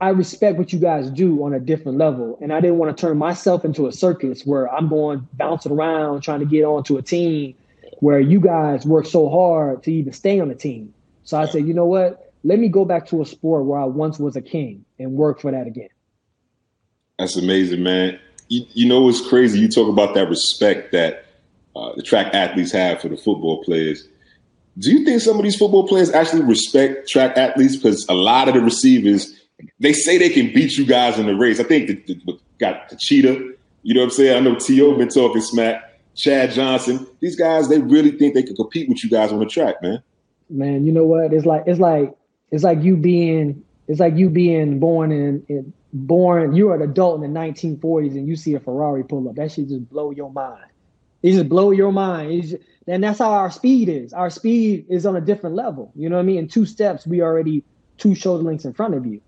I 0.00 0.08
respect 0.08 0.58
what 0.58 0.72
you 0.72 0.80
guys 0.80 1.08
do 1.10 1.44
on 1.44 1.54
a 1.54 1.60
different 1.60 1.96
level. 1.96 2.36
And 2.40 2.52
I 2.52 2.60
didn't 2.60 2.78
want 2.78 2.96
to 2.96 3.00
turn 3.00 3.18
myself 3.18 3.64
into 3.64 3.86
a 3.86 3.92
circus 3.92 4.42
where 4.44 4.72
I'm 4.72 4.88
going 4.88 5.28
bouncing 5.34 5.70
around 5.70 6.22
trying 6.22 6.40
to 6.40 6.46
get 6.46 6.64
onto 6.64 6.96
a 6.96 7.02
team 7.02 7.54
where 8.00 8.18
you 8.18 8.40
guys 8.40 8.84
work 8.84 9.06
so 9.06 9.28
hard 9.28 9.84
to 9.84 9.92
even 9.92 10.12
stay 10.12 10.40
on 10.40 10.48
the 10.48 10.56
team. 10.56 10.92
So 11.22 11.38
I 11.38 11.46
said, 11.46 11.68
you 11.68 11.72
know 11.72 11.86
what? 11.86 12.32
Let 12.42 12.58
me 12.58 12.68
go 12.68 12.84
back 12.84 13.06
to 13.10 13.22
a 13.22 13.24
sport 13.24 13.64
where 13.64 13.78
I 13.78 13.84
once 13.84 14.18
was 14.18 14.34
a 14.34 14.42
king 14.42 14.84
and 14.98 15.12
work 15.12 15.40
for 15.40 15.52
that 15.52 15.68
again. 15.68 15.88
That's 17.20 17.36
amazing, 17.36 17.84
man. 17.84 18.18
You, 18.48 18.66
you 18.72 18.88
know 18.88 19.02
what's 19.02 19.26
crazy? 19.28 19.60
You 19.60 19.68
talk 19.68 19.88
about 19.88 20.14
that 20.14 20.28
respect 20.28 20.90
that 20.90 21.26
uh, 21.76 21.92
the 21.94 22.02
track 22.02 22.34
athletes 22.34 22.72
have 22.72 23.00
for 23.00 23.08
the 23.08 23.16
football 23.16 23.62
players. 23.62 24.08
Do 24.78 24.90
you 24.90 25.04
think 25.04 25.20
some 25.20 25.36
of 25.36 25.42
these 25.42 25.56
football 25.56 25.86
players 25.86 26.10
actually 26.10 26.42
respect 26.42 27.08
track 27.08 27.36
athletes? 27.36 27.76
Because 27.76 28.06
a 28.08 28.14
lot 28.14 28.48
of 28.48 28.54
the 28.54 28.60
receivers, 28.60 29.38
they 29.78 29.92
say 29.92 30.18
they 30.18 30.30
can 30.30 30.52
beat 30.52 30.72
you 30.78 30.86
guys 30.86 31.18
in 31.18 31.26
the 31.26 31.34
race. 31.34 31.60
I 31.60 31.64
think 31.64 31.88
the, 31.88 32.14
the, 32.14 32.38
got 32.58 32.88
the 32.88 32.96
cheetah. 32.96 33.52
You 33.82 33.94
know 33.94 34.00
what 34.00 34.06
I'm 34.06 34.10
saying? 34.10 34.36
I 34.36 34.40
know 34.40 34.54
T.O. 34.54 34.96
been 34.96 35.08
talking 35.08 35.42
smack. 35.42 35.92
Chad 36.14 36.52
Johnson. 36.52 37.06
These 37.20 37.36
guys, 37.36 37.68
they 37.68 37.80
really 37.80 38.12
think 38.12 38.34
they 38.34 38.42
can 38.42 38.54
compete 38.54 38.88
with 38.88 39.02
you 39.02 39.10
guys 39.10 39.32
on 39.32 39.38
the 39.38 39.46
track, 39.46 39.82
man. 39.82 40.02
Man, 40.50 40.84
you 40.84 40.92
know 40.92 41.04
what? 41.04 41.32
It's 41.32 41.46
like 41.46 41.64
it's 41.66 41.80
like 41.80 42.14
it's 42.50 42.64
like 42.64 42.82
you 42.82 42.96
being 42.96 43.64
it's 43.88 44.00
like 44.00 44.16
you 44.16 44.28
being 44.28 44.78
born 44.78 45.10
in, 45.10 45.44
in 45.48 45.72
born. 45.92 46.54
You're 46.54 46.74
an 46.74 46.82
adult 46.82 47.22
in 47.22 47.32
the 47.32 47.40
1940s 47.40 48.12
and 48.12 48.28
you 48.28 48.36
see 48.36 48.54
a 48.54 48.60
Ferrari 48.60 49.04
pull 49.04 49.28
up. 49.28 49.36
That 49.36 49.50
should 49.50 49.68
just 49.68 49.88
blow 49.88 50.10
your 50.10 50.30
mind. 50.30 50.64
It 51.22 51.32
just 51.32 51.48
blow 51.48 51.70
your 51.70 51.92
mind. 51.92 52.42
Just, 52.42 52.56
and 52.86 53.02
that's 53.02 53.18
how 53.18 53.30
our 53.32 53.50
speed 53.50 53.88
is. 53.88 54.12
Our 54.12 54.30
speed 54.30 54.86
is 54.88 55.06
on 55.06 55.16
a 55.16 55.20
different 55.20 55.54
level. 55.56 55.92
You 55.94 56.08
know 56.08 56.16
what 56.16 56.22
I 56.22 56.26
mean? 56.26 56.38
In 56.38 56.48
two 56.48 56.66
steps, 56.66 57.06
we 57.06 57.22
already 57.22 57.62
two 57.98 58.14
shoulder 58.14 58.42
lengths 58.42 58.64
in 58.64 58.72
front 58.72 58.94
of 58.94 59.06
you. 59.06 59.20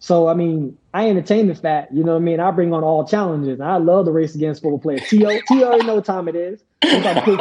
So 0.00 0.28
I 0.28 0.34
mean, 0.34 0.76
I 0.94 1.08
entertain 1.08 1.46
the 1.46 1.54
fact, 1.54 1.92
you 1.92 2.02
know 2.02 2.12
what 2.12 2.22
I 2.22 2.24
mean? 2.24 2.40
I 2.40 2.50
bring 2.50 2.72
on 2.72 2.82
all 2.82 3.06
challenges. 3.06 3.60
I 3.60 3.76
love 3.76 4.06
the 4.06 4.12
race 4.12 4.34
against 4.34 4.62
football 4.62 4.78
players. 4.78 5.06
T.O. 5.08 5.40
T.O. 5.46 5.66
already 5.66 5.86
know 5.86 5.96
what 5.96 6.06
time 6.06 6.26
it 6.26 6.34
is. 6.34 6.62
We 6.82 6.96
about, 6.96 7.24
put, 7.24 7.40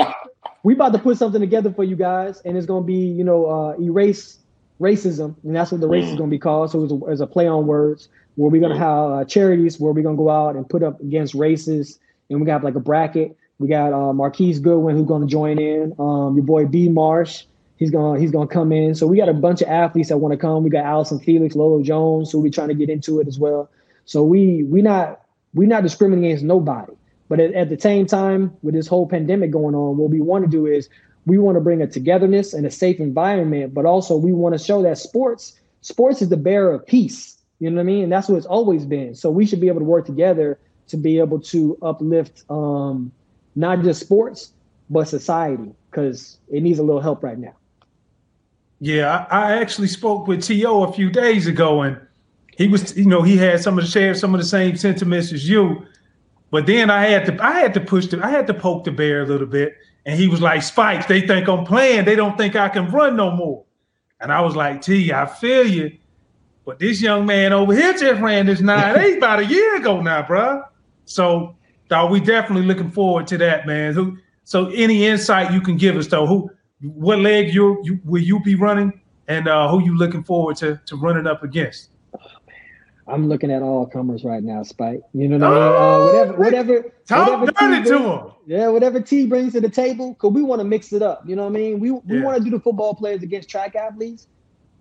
we 0.64 0.74
about 0.74 0.92
to 0.92 1.00
put 1.00 1.18
something 1.18 1.40
together 1.40 1.72
for 1.72 1.86
you 1.86 1.96
guys, 1.96 2.42
and 2.44 2.58
it's 2.58 2.66
gonna 2.66 2.86
be, 2.86 2.98
you 2.98 3.24
know, 3.24 3.46
uh, 3.46 3.82
erase 3.82 4.40
racism, 4.82 5.36
and 5.44 5.56
that's 5.56 5.72
what 5.72 5.80
the 5.80 5.88
race 5.88 6.10
is 6.10 6.18
gonna 6.18 6.30
be 6.30 6.40
called. 6.40 6.72
So 6.72 6.84
it's 6.84 6.92
a, 6.92 7.06
it's 7.06 7.22
a 7.22 7.28
play 7.28 7.48
on 7.48 7.66
words 7.66 8.10
where 8.36 8.50
we're 8.50 8.62
gonna 8.62 8.78
have 8.78 9.12
uh, 9.12 9.26
charities 9.26 9.80
where 9.80 9.94
we're 9.94 10.04
gonna 10.04 10.18
go 10.18 10.30
out 10.30 10.56
and 10.56 10.68
put 10.68 10.84
up 10.84 11.00
against 11.00 11.34
races, 11.36 11.98
and 12.30 12.42
we 12.42 12.46
got 12.46 12.64
like 12.64 12.76
a 12.76 12.82
bracket 12.82 13.38
we 13.60 13.68
got 13.68 13.94
uh, 13.94 14.14
Marquise 14.14 14.60
Goodwin 14.60 14.96
who's 14.96 15.08
going 15.08 15.22
to 15.22 15.28
join 15.28 15.60
in. 15.60 15.94
Um, 16.00 16.36
your 16.36 16.46
boy 16.46 16.66
B 16.66 16.90
Marsh, 16.90 17.44
he's 17.78 17.92
going 17.92 18.20
he's 18.20 18.32
going 18.32 18.48
to 18.48 18.54
come 18.54 18.72
in. 18.72 18.96
So 18.96 19.06
we 19.06 19.18
got 19.18 19.30
a 19.30 19.34
bunch 19.34 19.62
of 19.62 19.68
athletes 19.68 20.10
that 20.10 20.18
want 20.18 20.32
to 20.32 20.38
come. 20.38 20.64
We 20.64 20.70
got 20.70 20.86
Allyson 20.86 21.20
Felix, 21.20 21.56
Lolo 21.56 21.84
Jones, 21.84 22.32
who 22.32 22.40
we 22.40 22.50
trying 22.50 22.70
to 22.70 22.74
get 22.74 22.90
into 22.90 23.20
it 23.20 23.28
as 23.28 23.38
well. 23.38 23.70
So 24.06 24.24
we 24.24 24.64
we 24.64 24.82
not 24.82 25.22
we 25.54 25.66
not 25.66 25.84
discriminating 25.84 26.32
against 26.32 26.46
nobody. 26.46 26.94
But 27.28 27.40
at, 27.40 27.54
at 27.54 27.70
the 27.70 27.80
same 27.80 28.08
time, 28.08 28.58
with 28.64 28.74
this 28.74 28.88
whole 28.88 29.08
pandemic 29.08 29.52
going 29.52 29.76
on, 29.76 29.98
what 29.98 30.10
we 30.10 30.20
want 30.20 30.46
to 30.46 30.50
do 30.50 30.66
is 30.66 30.90
we 31.28 31.38
want 31.38 31.58
to 31.58 31.62
bring 31.62 31.82
a 31.82 31.86
togetherness 31.86 32.54
and 32.54 32.66
a 32.66 32.72
safe 32.72 33.00
environment, 33.00 33.74
but 33.74 33.86
also 33.86 34.18
we 34.18 34.34
want 34.34 34.58
to 34.58 34.64
show 34.64 34.82
that 34.82 34.98
sports 34.98 35.60
sports 35.82 36.22
is 36.22 36.30
the 36.30 36.38
bearer 36.38 36.74
of 36.74 36.86
peace. 36.88 37.38
You 37.60 37.70
know 37.70 37.76
what 37.76 37.82
I 37.82 37.86
mean? 37.86 38.04
And 38.06 38.12
that's 38.12 38.30
what 38.30 38.38
it's 38.38 38.46
always 38.46 38.86
been. 38.86 39.16
So 39.16 39.30
we 39.30 39.46
should 39.46 39.60
be 39.60 39.68
able 39.68 39.80
to 39.82 39.86
work 39.86 40.06
together 40.06 40.58
to 40.88 40.98
be 40.98 41.20
able 41.20 41.40
to 41.42 41.78
uplift 41.82 42.44
um, 42.50 43.12
not 43.56 43.82
just 43.82 44.02
sports, 44.02 44.54
but 44.90 45.08
society, 45.08 45.72
because 45.90 46.38
it 46.50 46.64
needs 46.64 46.80
a 46.80 46.84
little 46.84 47.02
help 47.02 47.24
right 47.24 47.38
now. 47.38 47.54
Yeah, 48.80 49.28
I, 49.30 49.58
actually 49.58 49.90
spoke 49.90 50.28
with 50.28 50.42
T.O. 50.42 50.84
a 50.84 50.94
few 50.94 51.10
days 51.10 51.48
ago, 51.48 51.82
and 51.82 52.00
he 52.58 52.68
was, 52.68 52.98
you 52.98 53.06
know, 53.06 53.22
he 53.22 53.36
had 53.38 53.62
some 53.62 53.78
of 53.78 53.84
the 53.84 53.92
share 53.92 54.16
some 54.16 54.34
of 54.34 54.40
the 54.40 54.48
same 54.48 54.78
sentiments 54.78 55.34
as 55.34 55.48
you. 55.48 55.86
But 56.52 56.66
then 56.66 56.90
I 56.90 57.06
had 57.06 57.26
to 57.28 57.44
I 57.44 57.60
had 57.60 57.74
to 57.76 57.82
push 57.82 58.08
the 58.08 58.24
I 58.24 58.30
had 58.30 58.48
to 58.48 58.54
poke 58.54 58.86
the 58.86 58.92
bear 58.92 59.22
a 59.22 59.26
little 59.26 59.48
bit 59.48 59.76
And 60.06 60.20
he 60.20 60.28
was 60.28 60.42
like, 60.42 60.64
Spikes, 60.64 61.06
they 61.06 61.22
think 61.22 61.48
I'm 61.48 61.66
playing. 61.66 62.06
They 62.06 62.16
don't 62.16 62.38
think 62.38 62.56
I 62.56 62.70
can 62.70 62.90
run 62.90 63.16
no 63.16 63.32
more. 63.32 63.66
And 64.20 64.32
I 64.32 64.42
was 64.42 64.56
like, 64.56 64.82
"T, 64.82 65.14
I 65.14 65.26
feel 65.26 65.66
you. 65.66 65.98
But 66.66 66.80
this 66.80 67.02
young 67.02 67.26
man 67.26 67.54
over 67.54 67.74
here 67.74 67.94
just 67.94 68.22
ran 68.22 68.46
this 68.46 68.62
9-8 68.62 69.18
about 69.18 69.40
a 69.40 69.46
year 69.46 69.78
ago 69.78 70.02
now, 70.02 70.26
bro. 70.26 70.64
So 71.06 71.56
dog, 71.90 72.12
we 72.12 72.20
definitely 72.20 72.66
looking 72.66 72.92
forward 72.92 73.28
to 73.28 73.38
that, 73.40 73.68
man. 73.68 73.94
Who 73.94 74.18
so 74.44 74.68
any 74.70 75.06
insight 75.06 75.52
you 75.52 75.62
can 75.62 75.78
give 75.78 75.98
us 75.98 76.08
though, 76.08 76.26
who 76.26 76.50
what 76.82 77.20
leg 77.20 77.54
you, 77.54 77.82
you 77.84 78.00
will 78.06 78.22
you 78.24 78.40
be 78.42 78.56
running 78.56 79.02
and 79.28 79.48
uh, 79.48 79.68
who 79.70 79.84
you 79.84 79.98
looking 79.98 80.24
forward 80.24 80.56
to 80.58 80.80
to 80.86 80.96
running 80.96 81.28
up 81.28 81.44
against? 81.44 81.90
I'm 83.08 83.28
looking 83.28 83.52
at 83.52 83.64
all 83.64 83.88
comers 83.88 84.24
right 84.24 84.44
now, 84.44 84.62
Spike. 84.62 85.02
You 85.14 85.28
know 85.28 85.38
what 85.40 85.48
I 85.48 85.54
mean? 85.54 85.64
Uh, 85.64 86.06
whatever, 86.06 86.34
whatever. 86.38 86.94
Talk 87.08 87.40
whatever 87.42 87.52
dirty 87.52 87.84
T 87.84 87.90
to 87.90 88.00
him. 88.00 88.32
Yeah, 88.46 88.68
whatever 88.68 89.02
T 89.02 89.26
brings 89.26 89.54
to 89.54 89.62
the 89.62 89.70
table, 89.70 90.14
because 90.14 90.32
we 90.32 90.44
want 90.44 90.60
to 90.60 90.64
mix 90.64 90.94
it 90.94 91.02
up. 91.02 91.24
You 91.26 91.36
know 91.36 91.44
what 91.44 91.50
I 91.50 91.60
mean? 91.60 91.80
We 91.80 91.92
we 91.92 92.18
Yeah. 92.18 92.24
want 92.24 92.38
to 92.38 92.44
do 92.44 92.52
the 92.52 92.60
football 92.60 92.94
players 92.94 93.24
against 93.24 93.50
track 93.50 93.76
athletes, 93.76 94.28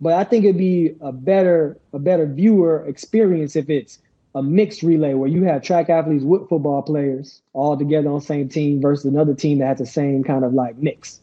but 0.00 0.12
I 0.12 0.24
think 0.24 0.44
it'd 0.44 0.58
be 0.58 0.94
a 1.00 1.10
better 1.10 1.80
a 1.94 1.98
better 1.98 2.26
viewer 2.26 2.84
experience 2.86 3.56
if 3.56 3.70
it's 3.70 3.98
a 4.38 4.42
mixed 4.42 4.84
relay 4.84 5.14
where 5.14 5.28
you 5.28 5.42
have 5.42 5.62
track 5.62 5.90
athletes 5.90 6.22
with 6.22 6.48
football 6.48 6.80
players 6.80 7.42
all 7.54 7.76
together 7.76 8.08
on 8.08 8.20
the 8.20 8.24
same 8.24 8.48
team 8.48 8.80
versus 8.80 9.04
another 9.04 9.34
team 9.34 9.58
that 9.58 9.66
has 9.66 9.78
the 9.78 9.86
same 9.86 10.22
kind 10.22 10.44
of 10.44 10.54
like 10.54 10.78
mix. 10.78 11.20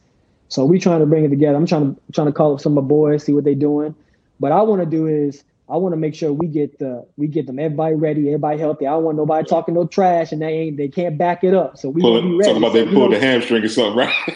So 0.49 0.65
we 0.65 0.80
trying 0.80 0.99
to 0.99 1.06
bring 1.06 1.23
it 1.23 1.30
together. 1.30 1.56
I'm 1.56 1.65
trying 1.65 1.95
to 1.95 2.01
trying 2.12 2.28
to 2.28 2.34
call 2.34 2.54
up 2.54 2.60
some 2.60 2.78
of 2.78 2.84
my 2.84 2.88
boys, 2.88 3.23
see 3.23 3.32
what 3.32 3.45
they're 3.45 3.56
doing. 3.56 3.95
What 4.39 4.51
I 4.51 4.62
want 4.63 4.82
to 4.82 4.86
do 4.86 5.08
is 5.08 5.45
I 5.67 5.78
want 5.78 5.93
to 5.93 5.97
make 5.97 6.13
sure 6.13 6.32
we 6.32 6.45
get 6.47 6.78
the 6.78 7.08
we 7.17 7.28
get 7.28 7.47
them 7.47 7.58
everybody 7.58 7.95
ready, 7.95 8.28
everybody 8.28 8.60
healthy. 8.60 8.86
I 8.86 8.91
don't 8.91 9.04
want 9.04 9.17
nobody 9.17 9.47
talking 9.47 9.73
no 9.73 9.88
trash 9.88 10.32
and 10.32 10.41
they 10.41 10.47
ain't 10.47 10.78
they 10.78 10.88
can't 10.89 11.17
back 11.17 11.43
it 11.43 11.56
up. 11.56 11.78
So 11.78 11.89
we 11.89 12.01
Pull 12.01 12.21
be 12.21 12.36
ready. 12.36 12.43
talking 12.43 12.58
about 12.58 12.73
So 12.73 12.78
they 12.78 12.84
we 12.84 12.93
pulled 12.93 13.12
gonna- 13.12 13.19
the 13.19 13.25
hamstring 13.25 13.63
or 13.63 13.67
something, 13.69 13.95
right? 13.97 14.13
you 14.28 14.36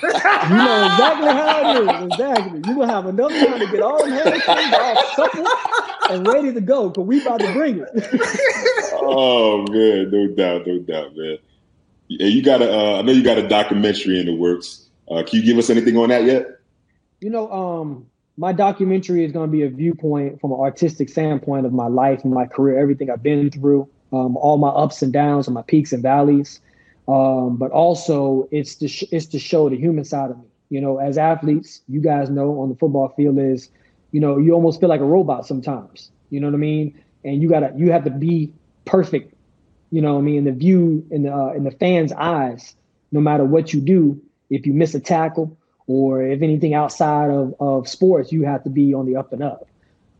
know 0.57 0.85
exactly 0.85 1.27
how 1.29 1.71
it 1.71 2.01
is. 2.01 2.05
Exactly. 2.13 2.57
You 2.65 2.75
gonna 2.79 2.87
have 2.91 3.05
enough 3.05 3.31
time 3.31 3.59
to 3.59 3.67
get 3.67 3.81
all 3.81 4.03
the 4.03 4.11
hamstrings 4.11 4.73
all 4.73 5.05
supple 5.15 5.47
and 6.09 6.27
ready 6.27 6.51
to 6.53 6.61
go 6.61 6.89
because 6.89 7.05
we 7.05 7.21
about 7.21 7.39
to 7.41 7.53
bring 7.53 7.77
it. 7.79 7.89
oh 8.93 9.65
man, 9.69 10.09
no 10.11 10.27
doubt, 10.33 10.65
no 10.65 10.79
doubt, 10.79 11.15
man. 11.15 11.37
Yeah, 12.07 12.25
you 12.27 12.41
got 12.41 12.61
a. 12.63 12.71
Uh, 12.73 12.99
I 12.99 13.01
know 13.03 13.11
you 13.11 13.23
got 13.23 13.37
a 13.37 13.47
documentary 13.47 14.19
in 14.19 14.25
the 14.25 14.33
works. 14.35 14.87
Uh, 15.11 15.21
can 15.23 15.39
you 15.39 15.45
give 15.45 15.57
us 15.59 15.69
anything 15.69 15.95
on 15.97 16.09
that 16.09 16.23
yet? 16.23 16.47
you 17.21 17.29
know, 17.29 17.51
um, 17.51 18.07
my 18.39 18.53
documentary 18.53 19.25
is 19.25 19.33
gonna 19.33 19.51
be 19.51 19.63
a 19.63 19.69
viewpoint 19.69 20.39
from 20.39 20.53
an 20.53 20.59
artistic 20.61 21.09
standpoint 21.09 21.65
of 21.65 21.73
my 21.73 21.87
life 21.87 22.23
and 22.23 22.33
my 22.33 22.45
career, 22.45 22.79
everything 22.79 23.09
I've 23.09 23.21
been 23.21 23.51
through, 23.51 23.89
um, 24.13 24.37
all 24.37 24.57
my 24.57 24.69
ups 24.69 25.01
and 25.01 25.11
downs 25.11 25.45
and 25.45 25.53
my 25.53 25.61
peaks 25.61 25.91
and 25.91 26.01
valleys. 26.01 26.61
Um, 27.09 27.57
but 27.57 27.71
also 27.71 28.47
it's 28.49 28.75
to 28.75 28.87
sh- 28.87 29.11
it's 29.11 29.25
to 29.27 29.39
show 29.39 29.67
the 29.67 29.75
human 29.75 30.05
side 30.05 30.31
of 30.31 30.37
me. 30.37 30.45
You 30.69 30.79
know, 30.79 30.99
as 30.99 31.17
athletes, 31.17 31.81
you 31.89 31.99
guys 31.99 32.29
know 32.29 32.61
on 32.61 32.69
the 32.69 32.75
football 32.75 33.09
field 33.09 33.37
is, 33.39 33.69
you 34.13 34.21
know, 34.21 34.37
you 34.37 34.53
almost 34.53 34.79
feel 34.79 34.87
like 34.87 35.01
a 35.01 35.05
robot 35.05 35.45
sometimes. 35.45 36.09
You 36.29 36.39
know 36.39 36.47
what 36.47 36.53
I 36.53 36.59
mean? 36.59 36.97
And 37.25 37.41
you 37.41 37.49
gotta 37.49 37.73
you 37.75 37.91
have 37.91 38.05
to 38.05 38.09
be 38.09 38.53
perfect. 38.85 39.33
You 39.91 40.01
know 40.01 40.13
what 40.13 40.19
I 40.19 40.23
mean? 40.23 40.37
In 40.37 40.43
the 40.45 40.53
view 40.53 41.05
in 41.11 41.23
the 41.23 41.35
uh, 41.35 41.51
in 41.51 41.65
the 41.65 41.71
fans' 41.71 42.13
eyes, 42.13 42.73
no 43.11 43.19
matter 43.19 43.43
what 43.43 43.73
you 43.73 43.81
do, 43.81 44.21
if 44.49 44.65
you 44.65 44.71
miss 44.71 44.95
a 44.95 45.01
tackle 45.01 45.57
or 45.89 46.21
if 46.21 46.43
anything 46.43 46.75
outside 46.75 47.31
of, 47.31 47.55
of 47.59 47.89
sports, 47.89 48.31
you 48.31 48.43
have 48.43 48.63
to 48.63 48.69
be 48.69 48.93
on 48.93 49.07
the 49.07 49.15
up 49.15 49.33
and 49.33 49.41
up. 49.41 49.67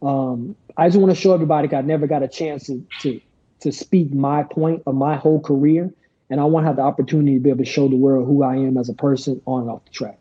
Um, 0.02 0.56
I 0.76 0.88
just 0.88 1.00
want 1.00 1.14
to 1.14 1.22
show 1.22 1.32
everybody 1.32 1.74
I 1.76 1.82
never 1.82 2.08
got 2.08 2.24
a 2.24 2.28
chance 2.28 2.66
to, 2.66 2.86
to 3.02 3.22
to 3.62 3.72
speak 3.72 4.12
my 4.14 4.42
point 4.44 4.82
of 4.88 4.96
my 4.96 5.16
whole 5.16 5.40
career, 5.40 5.94
and 6.30 6.40
I 6.40 6.46
want 6.46 6.64
to 6.64 6.68
have 6.68 6.78
the 6.78 6.82
opportunity 6.82 7.36
to 7.36 7.40
be 7.40 7.50
able 7.50 7.64
to 7.64 7.70
show 7.70 7.88
the 7.88 7.98
world 7.98 8.26
who 8.26 8.42
I 8.42 8.56
am 8.56 8.78
as 8.78 8.90
a 8.90 8.94
person 8.94 9.42
on 9.46 9.64
and 9.64 9.70
off 9.70 9.86
the 9.86 9.92
track. 9.92 10.18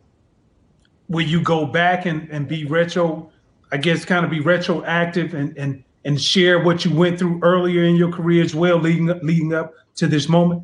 Will 1.07 1.25
you 1.25 1.41
go 1.41 1.65
back 1.65 2.05
and, 2.05 2.29
and 2.29 2.47
be 2.47 2.65
retro, 2.65 3.31
I 3.71 3.77
guess 3.77 4.05
kind 4.05 4.23
of 4.23 4.29
be 4.29 4.41
retroactive 4.41 5.33
and 5.33 5.57
and 5.57 5.83
and 6.05 6.21
share 6.21 6.61
what 6.61 6.85
you 6.85 6.93
went 6.93 7.17
through 7.17 7.39
earlier 7.41 7.83
in 7.85 7.95
your 7.95 8.11
career 8.11 8.43
as 8.43 8.53
well, 8.53 8.77
leading 8.77 9.09
up 9.09 9.23
leading 9.23 9.53
up 9.55 9.73
to 9.95 10.05
this 10.05 10.29
moment? 10.29 10.63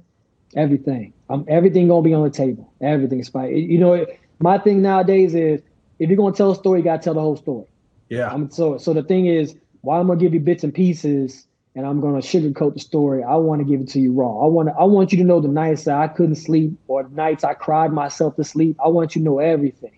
Everything, 0.55 1.11
um, 1.29 1.43
everything 1.47 1.87
gonna 1.87 2.03
be 2.03 2.13
on 2.13 2.23
the 2.23 2.29
table. 2.29 2.71
Everything, 2.81 3.23
Spike. 3.23 3.51
You 3.55 3.79
know, 3.79 4.05
my 4.39 4.57
thing 4.57 4.81
nowadays 4.81 5.35
is 5.35 5.61
if 5.99 6.09
you're 6.09 6.17
gonna 6.17 6.35
tell 6.35 6.51
a 6.51 6.55
story, 6.55 6.79
you 6.79 6.85
gotta 6.85 7.01
tell 7.01 7.13
the 7.13 7.21
whole 7.21 7.37
story. 7.37 7.65
Yeah. 8.09 8.29
I'm 8.31 8.49
so 8.49 8.77
so 8.77 8.93
the 8.93 9.03
thing 9.03 9.27
is, 9.27 9.55
why 9.81 9.99
I'm 9.99 10.07
gonna 10.07 10.19
give 10.19 10.33
you 10.33 10.39
bits 10.39 10.63
and 10.63 10.73
pieces 10.73 11.45
and 11.75 11.85
I'm 11.85 11.99
gonna 11.99 12.19
sugarcoat 12.19 12.73
the 12.73 12.79
story. 12.79 13.23
I 13.23 13.35
want 13.35 13.59
to 13.59 13.65
give 13.65 13.81
it 13.81 13.89
to 13.89 13.99
you 13.99 14.13
raw. 14.13 14.43
I 14.43 14.47
want 14.47 14.69
to 14.69 14.75
I 14.75 14.85
want 14.85 15.11
you 15.11 15.17
to 15.19 15.23
know 15.23 15.41
the 15.41 15.47
nights 15.47 15.83
that 15.85 15.95
I 15.97 16.07
couldn't 16.07 16.35
sleep 16.35 16.77
or 16.87 17.03
the 17.03 17.15
nights 17.15 17.43
I 17.43 17.53
cried 17.53 17.91
myself 17.91 18.35
to 18.37 18.43
sleep. 18.43 18.77
I 18.83 18.87
want 18.87 19.15
you 19.15 19.21
to 19.21 19.25
know 19.25 19.39
everything. 19.39 19.97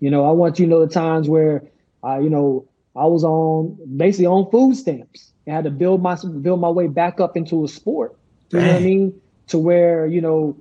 You 0.00 0.10
know, 0.10 0.26
I 0.26 0.30
want 0.30 0.58
you 0.58 0.66
to 0.66 0.70
know 0.70 0.84
the 0.84 0.92
times 0.92 1.28
where 1.28 1.62
I, 2.02 2.20
you 2.20 2.30
know, 2.30 2.68
I 2.94 3.06
was 3.06 3.24
on 3.24 3.76
basically 3.96 4.26
on 4.26 4.50
food 4.50 4.76
stamps. 4.76 5.32
I 5.48 5.52
had 5.52 5.64
to 5.64 5.70
build 5.70 6.02
my 6.02 6.16
build 6.40 6.60
my 6.60 6.68
way 6.68 6.86
back 6.86 7.20
up 7.20 7.36
into 7.36 7.64
a 7.64 7.68
sport. 7.68 8.16
You 8.50 8.60
know 8.60 8.66
what 8.68 8.76
I 8.76 8.80
mean? 8.80 9.20
To 9.48 9.58
where, 9.58 10.06
you 10.06 10.20
know, 10.20 10.56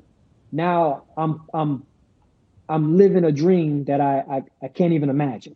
now 0.52 1.04
I'm 1.16 1.42
I'm 1.54 1.86
I'm 2.70 2.98
living 2.98 3.24
a 3.24 3.32
dream 3.32 3.86
that 3.86 4.02
I, 4.02 4.24
I, 4.30 4.44
I 4.64 4.68
can't 4.68 4.94
even 4.94 5.10
imagine. 5.10 5.56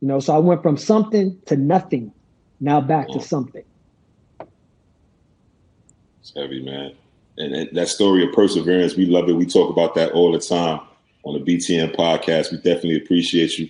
You 0.00 0.08
know, 0.08 0.20
so 0.20 0.34
I 0.34 0.38
went 0.38 0.62
from 0.62 0.76
something 0.76 1.40
to 1.46 1.56
nothing, 1.56 2.12
now 2.60 2.80
back 2.80 3.08
to 3.08 3.20
something. 3.20 3.64
It's 6.20 6.32
heavy, 6.34 6.62
man. 6.62 6.94
And, 7.38 7.54
and 7.54 7.76
that 7.76 7.88
story 7.88 8.26
of 8.26 8.32
perseverance, 8.32 8.96
we 8.96 9.06
love 9.06 9.28
it. 9.28 9.34
We 9.34 9.46
talk 9.46 9.70
about 9.70 9.94
that 9.94 10.12
all 10.12 10.32
the 10.32 10.38
time 10.38 10.80
on 11.24 11.34
the 11.34 11.40
BTM 11.40 11.94
podcast. 11.94 12.50
We 12.50 12.58
definitely 12.58 12.96
appreciate 12.96 13.58
you 13.58 13.68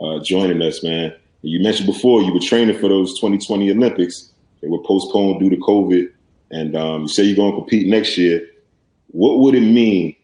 uh, 0.00 0.20
joining 0.22 0.62
us, 0.62 0.82
man. 0.82 1.14
You 1.42 1.60
mentioned 1.60 1.86
before 1.86 2.22
you 2.22 2.32
were 2.32 2.40
training 2.40 2.78
for 2.78 2.88
those 2.88 3.14
2020 3.18 3.70
Olympics. 3.70 4.30
They 4.60 4.68
were 4.68 4.82
postponed 4.82 5.40
due 5.40 5.50
to 5.50 5.56
COVID, 5.56 6.08
and 6.52 6.76
um, 6.76 7.02
you 7.02 7.08
say 7.08 7.24
you're 7.24 7.36
going 7.36 7.52
to 7.52 7.58
compete 7.58 7.88
next 7.88 8.16
year. 8.16 8.48
What 9.08 9.40
would 9.40 9.56
it 9.56 9.60
mean 9.60 10.14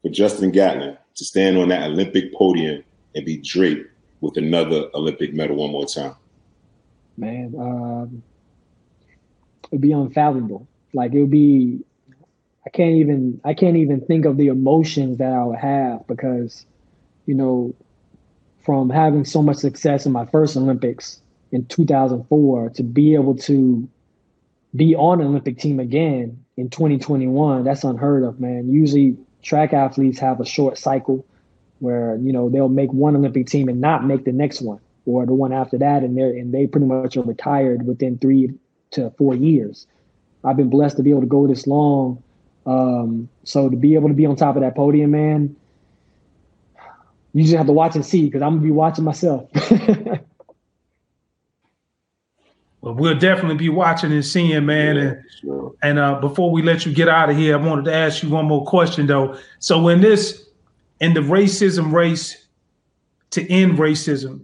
for 0.00 0.08
Justin 0.08 0.50
Gatlin 0.50 0.96
to 1.16 1.24
stand 1.24 1.56
on 1.58 1.68
that 1.68 1.84
Olympic 1.90 2.32
podium 2.34 2.82
and 3.14 3.24
be 3.24 3.36
draped 3.36 3.90
with 4.20 4.36
another 4.36 4.88
Olympic 4.94 5.34
medal 5.34 5.56
one 5.56 5.70
more 5.70 5.86
time? 5.86 6.14
Man, 7.16 7.54
um, 7.58 8.22
it'd 9.70 9.80
be 9.80 9.92
unfathomable. 9.92 10.66
Like 10.92 11.12
it 11.12 11.20
would 11.20 11.30
be, 11.30 11.80
I 12.66 12.70
can't 12.70 12.96
even, 12.96 13.40
I 13.44 13.54
can't 13.54 13.76
even 13.76 14.00
think 14.00 14.24
of 14.24 14.36
the 14.36 14.48
emotions 14.48 15.18
that 15.18 15.32
I 15.32 15.44
would 15.44 15.58
have 15.58 16.06
because, 16.06 16.66
you 17.26 17.34
know, 17.34 17.74
from 18.64 18.88
having 18.90 19.24
so 19.24 19.42
much 19.42 19.58
success 19.58 20.06
in 20.06 20.12
my 20.12 20.24
first 20.26 20.56
Olympics 20.56 21.20
in 21.52 21.66
2004 21.66 22.70
to 22.70 22.82
be 22.82 23.14
able 23.14 23.36
to 23.36 23.88
be 24.74 24.94
on 24.96 25.20
an 25.20 25.28
Olympic 25.28 25.58
team 25.58 25.78
again 25.78 26.44
in 26.56 26.70
2021, 26.70 27.64
that's 27.64 27.84
unheard 27.84 28.24
of, 28.24 28.40
man. 28.40 28.72
Usually 28.72 29.16
track 29.44 29.72
athletes 29.72 30.18
have 30.18 30.40
a 30.40 30.44
short 30.44 30.78
cycle 30.78 31.24
where, 31.78 32.16
you 32.16 32.32
know, 32.32 32.48
they'll 32.48 32.68
make 32.68 32.92
one 32.92 33.14
Olympic 33.14 33.46
team 33.46 33.68
and 33.68 33.80
not 33.80 34.04
make 34.04 34.24
the 34.24 34.32
next 34.32 34.62
one 34.62 34.80
or 35.06 35.26
the 35.26 35.34
one 35.34 35.52
after 35.52 35.78
that 35.78 36.02
and 36.02 36.16
they 36.16 36.22
and 36.22 36.52
they 36.52 36.66
pretty 36.66 36.86
much 36.86 37.16
are 37.16 37.22
retired 37.22 37.86
within 37.86 38.18
3 38.18 38.50
to 38.92 39.10
4 39.10 39.34
years. 39.34 39.86
I've 40.42 40.56
been 40.56 40.70
blessed 40.70 40.96
to 40.96 41.02
be 41.02 41.10
able 41.10 41.22
to 41.22 41.26
go 41.26 41.46
this 41.46 41.66
long. 41.66 42.22
Um, 42.66 43.28
so 43.44 43.68
to 43.68 43.76
be 43.76 43.94
able 43.94 44.08
to 44.08 44.14
be 44.14 44.26
on 44.26 44.36
top 44.36 44.56
of 44.56 44.62
that 44.62 44.74
podium, 44.74 45.10
man, 45.10 45.56
you 47.34 47.42
just 47.42 47.54
have 47.54 47.66
to 47.66 47.72
watch 47.72 47.94
and 47.94 48.04
see 48.04 48.24
because 48.24 48.42
I'm 48.42 48.52
gonna 48.52 48.62
be 48.62 48.70
watching 48.70 49.04
myself. 49.04 49.50
Well, 52.84 52.92
we'll 52.92 53.18
definitely 53.18 53.56
be 53.56 53.70
watching 53.70 54.12
and 54.12 54.24
seeing, 54.24 54.66
man. 54.66 54.98
And 54.98 55.24
Sure. 55.40 55.74
And 55.82 55.98
uh, 55.98 56.20
before 56.20 56.50
we 56.50 56.60
let 56.60 56.84
you 56.84 56.92
get 56.92 57.08
out 57.08 57.30
of 57.30 57.36
here, 57.36 57.54
I 57.54 57.56
wanted 57.56 57.86
to 57.86 57.94
ask 57.94 58.22
you 58.22 58.28
one 58.28 58.44
more 58.44 58.66
question, 58.66 59.06
though. 59.06 59.38
So, 59.58 59.88
in 59.88 60.02
this, 60.02 60.46
in 61.00 61.14
the 61.14 61.20
racism 61.20 61.92
race 61.92 62.46
to 63.30 63.50
end 63.50 63.78
racism, 63.78 64.42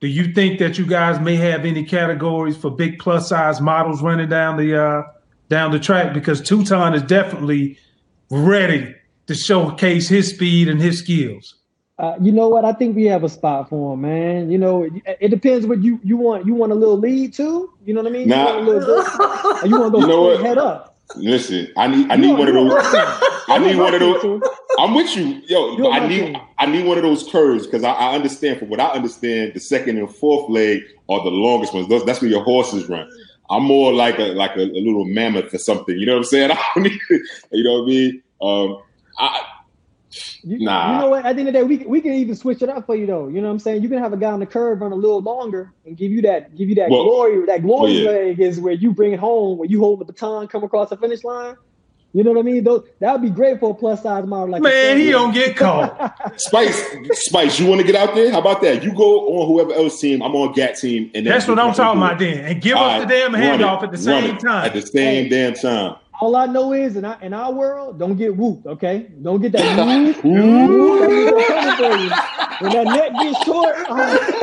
do 0.00 0.06
you 0.06 0.32
think 0.32 0.58
that 0.60 0.78
you 0.78 0.86
guys 0.86 1.20
may 1.20 1.36
have 1.36 1.66
any 1.66 1.84
categories 1.84 2.56
for 2.56 2.70
big 2.70 2.98
plus 2.98 3.28
size 3.28 3.60
models 3.60 4.00
running 4.00 4.30
down 4.30 4.56
the 4.56 4.82
uh, 4.82 5.02
down 5.50 5.70
the 5.70 5.78
track? 5.78 6.14
Because 6.14 6.40
Tuton 6.40 6.94
is 6.94 7.02
definitely 7.02 7.78
ready 8.30 8.94
to 9.26 9.34
showcase 9.34 10.08
his 10.08 10.30
speed 10.30 10.68
and 10.68 10.80
his 10.80 11.00
skills. 11.00 11.56
Uh, 11.98 12.14
you 12.20 12.30
know 12.30 12.48
what? 12.48 12.64
I 12.64 12.72
think 12.72 12.94
we 12.94 13.04
have 13.06 13.24
a 13.24 13.28
spot 13.28 13.68
for 13.68 13.94
him, 13.94 14.02
man. 14.02 14.50
You 14.50 14.58
know, 14.58 14.84
it, 14.84 14.92
it 15.20 15.28
depends 15.28 15.66
what 15.66 15.82
you 15.82 15.98
you 16.04 16.16
want. 16.16 16.46
You 16.46 16.54
want 16.54 16.70
a 16.70 16.74
little 16.76 16.96
lead 16.98 17.34
too? 17.34 17.72
You 17.84 17.94
know 17.94 18.02
what 18.02 18.10
I 18.10 18.12
mean? 18.12 18.28
Nah. 18.28 18.36
You 18.36 18.44
want 18.44 18.58
a 18.58 18.70
little 18.70 19.02
bit, 19.02 19.64
or 19.64 19.66
you 19.66 19.80
want 19.80 19.94
to 19.94 20.00
go 20.00 20.00
You 20.00 20.06
know 20.06 20.42
head 20.42 20.58
up? 20.58 20.96
Listen, 21.16 21.72
I 21.76 21.88
need 21.88 22.10
I 22.10 22.16
need 22.16 22.32
one 22.38 22.48
of 22.48 22.54
those. 22.54 22.72
I 23.48 23.58
need 23.58 23.76
one 23.76 23.94
of 23.94 24.00
those. 24.00 24.42
I'm 24.78 24.94
with 24.94 25.16
you, 25.16 25.42
yo. 25.46 25.90
I 25.90 26.06
need 26.06 26.26
team. 26.26 26.36
I 26.58 26.66
need 26.66 26.86
one 26.86 26.98
of 26.98 27.02
those 27.02 27.28
curves 27.28 27.66
because 27.66 27.82
I, 27.82 27.92
I 27.92 28.14
understand 28.14 28.58
from 28.58 28.68
what 28.68 28.78
I 28.78 28.90
understand, 28.90 29.54
the 29.54 29.60
second 29.60 29.98
and 29.98 30.14
fourth 30.14 30.48
leg 30.50 30.82
are 31.08 31.22
the 31.24 31.30
longest 31.30 31.74
ones. 31.74 31.88
Those, 31.88 32.04
that's 32.04 32.20
where 32.20 32.30
your 32.30 32.44
horses 32.44 32.88
run. 32.88 33.10
I'm 33.50 33.64
more 33.64 33.92
like 33.92 34.18
a 34.18 34.34
like 34.34 34.56
a, 34.56 34.60
a 34.60 34.80
little 34.80 35.04
mammoth 35.04 35.52
or 35.52 35.58
something. 35.58 35.98
You 35.98 36.06
know 36.06 36.12
what 36.12 36.18
I'm 36.18 36.24
saying? 36.24 36.50
I 36.52 36.62
don't 36.74 36.84
need, 36.84 37.00
you 37.50 37.64
know 37.64 37.80
what 37.80 37.82
I 37.82 37.86
mean? 37.86 38.22
Um, 38.40 38.82
I 39.18 39.42
You, 40.42 40.60
Nah. 40.60 40.92
you 40.94 40.98
know 41.00 41.10
what? 41.10 41.24
At 41.26 41.34
the 41.36 41.40
end 41.40 41.48
of 41.48 41.54
the 41.54 41.60
day, 41.60 41.62
we, 41.64 41.76
we 41.86 42.00
can 42.00 42.12
even 42.14 42.34
switch 42.34 42.62
it 42.62 42.68
up 42.68 42.86
for 42.86 42.94
you 42.96 43.06
though. 43.06 43.28
You 43.28 43.40
know 43.40 43.48
what 43.48 43.52
I'm 43.54 43.58
saying? 43.58 43.82
You 43.82 43.88
can 43.88 43.98
have 43.98 44.12
a 44.12 44.16
guy 44.16 44.30
on 44.32 44.40
the 44.40 44.46
curve 44.46 44.80
run 44.80 44.92
a 44.92 44.94
little 44.94 45.20
longer 45.20 45.72
and 45.84 45.96
give 45.96 46.10
you 46.10 46.22
that 46.22 46.54
give 46.56 46.68
you 46.68 46.74
that 46.76 46.88
Well- 46.90 47.04
glory. 47.04 47.44
That 47.46 47.62
glory 47.62 48.04
well, 48.04 48.14
yeah. 48.14 48.28
leg 48.28 48.40
is 48.40 48.58
where 48.60 48.72
you 48.72 48.92
bring 48.92 49.12
it 49.12 49.18
home, 49.20 49.58
where 49.58 49.68
you 49.68 49.80
hold 49.80 50.00
the 50.00 50.04
baton, 50.06 50.48
come 50.48 50.64
across 50.64 50.90
the 50.90 50.96
finish 50.96 51.24
line. 51.24 51.56
You 52.14 52.24
know 52.24 52.32
what 52.32 52.38
I 52.40 52.42
mean? 52.42 52.64
Those, 52.64 52.88
that 53.00 53.12
would 53.12 53.20
be 53.20 53.28
great 53.28 53.60
for 53.60 53.72
a 53.72 53.74
plus 53.74 54.02
size 54.02 54.24
model 54.26 54.48
like 54.48 54.62
Man, 54.62 54.96
he 54.96 55.10
don't 55.10 55.34
get 55.34 55.56
caught. 55.56 56.16
Spice, 56.40 56.82
Spice, 57.12 57.60
you 57.60 57.66
want 57.66 57.82
to 57.82 57.86
get 57.86 57.94
out 57.96 58.14
there? 58.14 58.32
How 58.32 58.38
about 58.40 58.62
that? 58.62 58.82
You 58.82 58.94
go 58.94 59.28
on 59.38 59.46
whoever 59.46 59.74
else 59.74 60.00
team. 60.00 60.22
I'm 60.22 60.34
on 60.34 60.52
GAT 60.54 60.76
team, 60.78 61.10
and 61.14 61.26
That's 61.26 61.46
what 61.46 61.58
I'm 61.58 61.74
talking 61.74 62.00
about 62.02 62.18
then. 62.18 62.46
And 62.46 62.62
give 62.62 62.78
All 62.78 62.88
us 62.88 63.02
the 63.02 63.08
damn 63.08 63.34
run 63.34 63.42
it, 63.42 63.60
handoff 63.60 63.82
at 63.82 63.90
the 63.92 63.98
same 63.98 64.36
it 64.36 64.40
time. 64.40 64.64
At 64.64 64.72
the 64.72 64.80
same 64.80 65.24
Hey. 65.24 65.28
damn 65.28 65.52
time. 65.54 65.96
All 66.20 66.34
I 66.34 66.46
know 66.46 66.72
is 66.72 66.96
in 66.96 67.04
our, 67.04 67.20
in 67.22 67.32
our 67.32 67.52
world, 67.52 67.98
don't 67.98 68.16
get 68.16 68.36
whooped, 68.36 68.66
okay? 68.66 69.06
Don't 69.22 69.40
get 69.40 69.52
that 69.52 69.76
whoop. 70.24 70.24
whoop. 70.24 71.00
Don't 71.00 71.10
get 71.10 71.48
that 71.48 71.76
coming 71.76 71.76
for 71.76 72.02
you. 72.02 72.10
When 72.60 72.72
that 72.72 72.84
net 72.86 73.12
gets 73.22 73.44
short, 73.44 73.74
oh, 73.88 74.40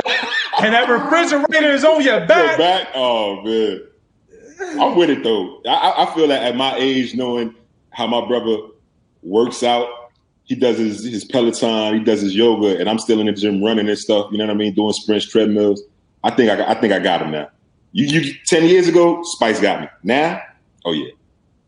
and 0.62 0.72
that 0.72 0.88
refrigerator 0.88 1.74
is 1.74 1.84
on 1.84 2.02
your 2.02 2.20
Go 2.20 2.26
back. 2.28 2.58
back. 2.58 2.88
Oh 2.94 3.42
man, 3.42 3.80
I'm 4.80 4.96
with 4.96 5.10
it 5.10 5.22
though. 5.22 5.60
I, 5.66 5.74
I- 5.74 6.02
I 6.10 6.14
feel 6.14 6.28
that 6.28 6.42
at 6.42 6.56
my 6.56 6.74
age, 6.76 7.14
knowing 7.14 7.54
how 7.90 8.06
my 8.06 8.26
brother 8.26 8.56
works 9.22 9.62
out, 9.62 9.86
he 10.44 10.54
does 10.54 10.78
his, 10.78 11.04
his 11.04 11.24
Peloton, 11.26 11.98
he 11.98 12.00
does 12.04 12.22
his 12.22 12.34
yoga, 12.34 12.78
and 12.78 12.88
I'm 12.88 12.98
still 12.98 13.20
in 13.20 13.26
the 13.26 13.32
gym 13.32 13.62
running 13.62 13.86
and 13.88 13.98
stuff. 13.98 14.28
You 14.32 14.38
know 14.38 14.46
what 14.46 14.52
I 14.54 14.56
mean? 14.56 14.72
Doing 14.74 14.92
sprints, 14.94 15.26
treadmills. 15.28 15.82
I 16.24 16.30
think 16.30 16.50
I, 16.50 16.70
I 16.72 16.74
think 16.80 16.94
I 16.94 17.00
got 17.00 17.20
him 17.20 17.32
now. 17.32 17.48
You, 17.92 18.06
you 18.06 18.34
ten 18.46 18.64
years 18.64 18.88
ago, 18.88 19.20
Spice 19.24 19.60
got 19.60 19.82
me. 19.82 19.88
Now, 20.04 20.40
oh 20.86 20.92
yeah, 20.92 21.10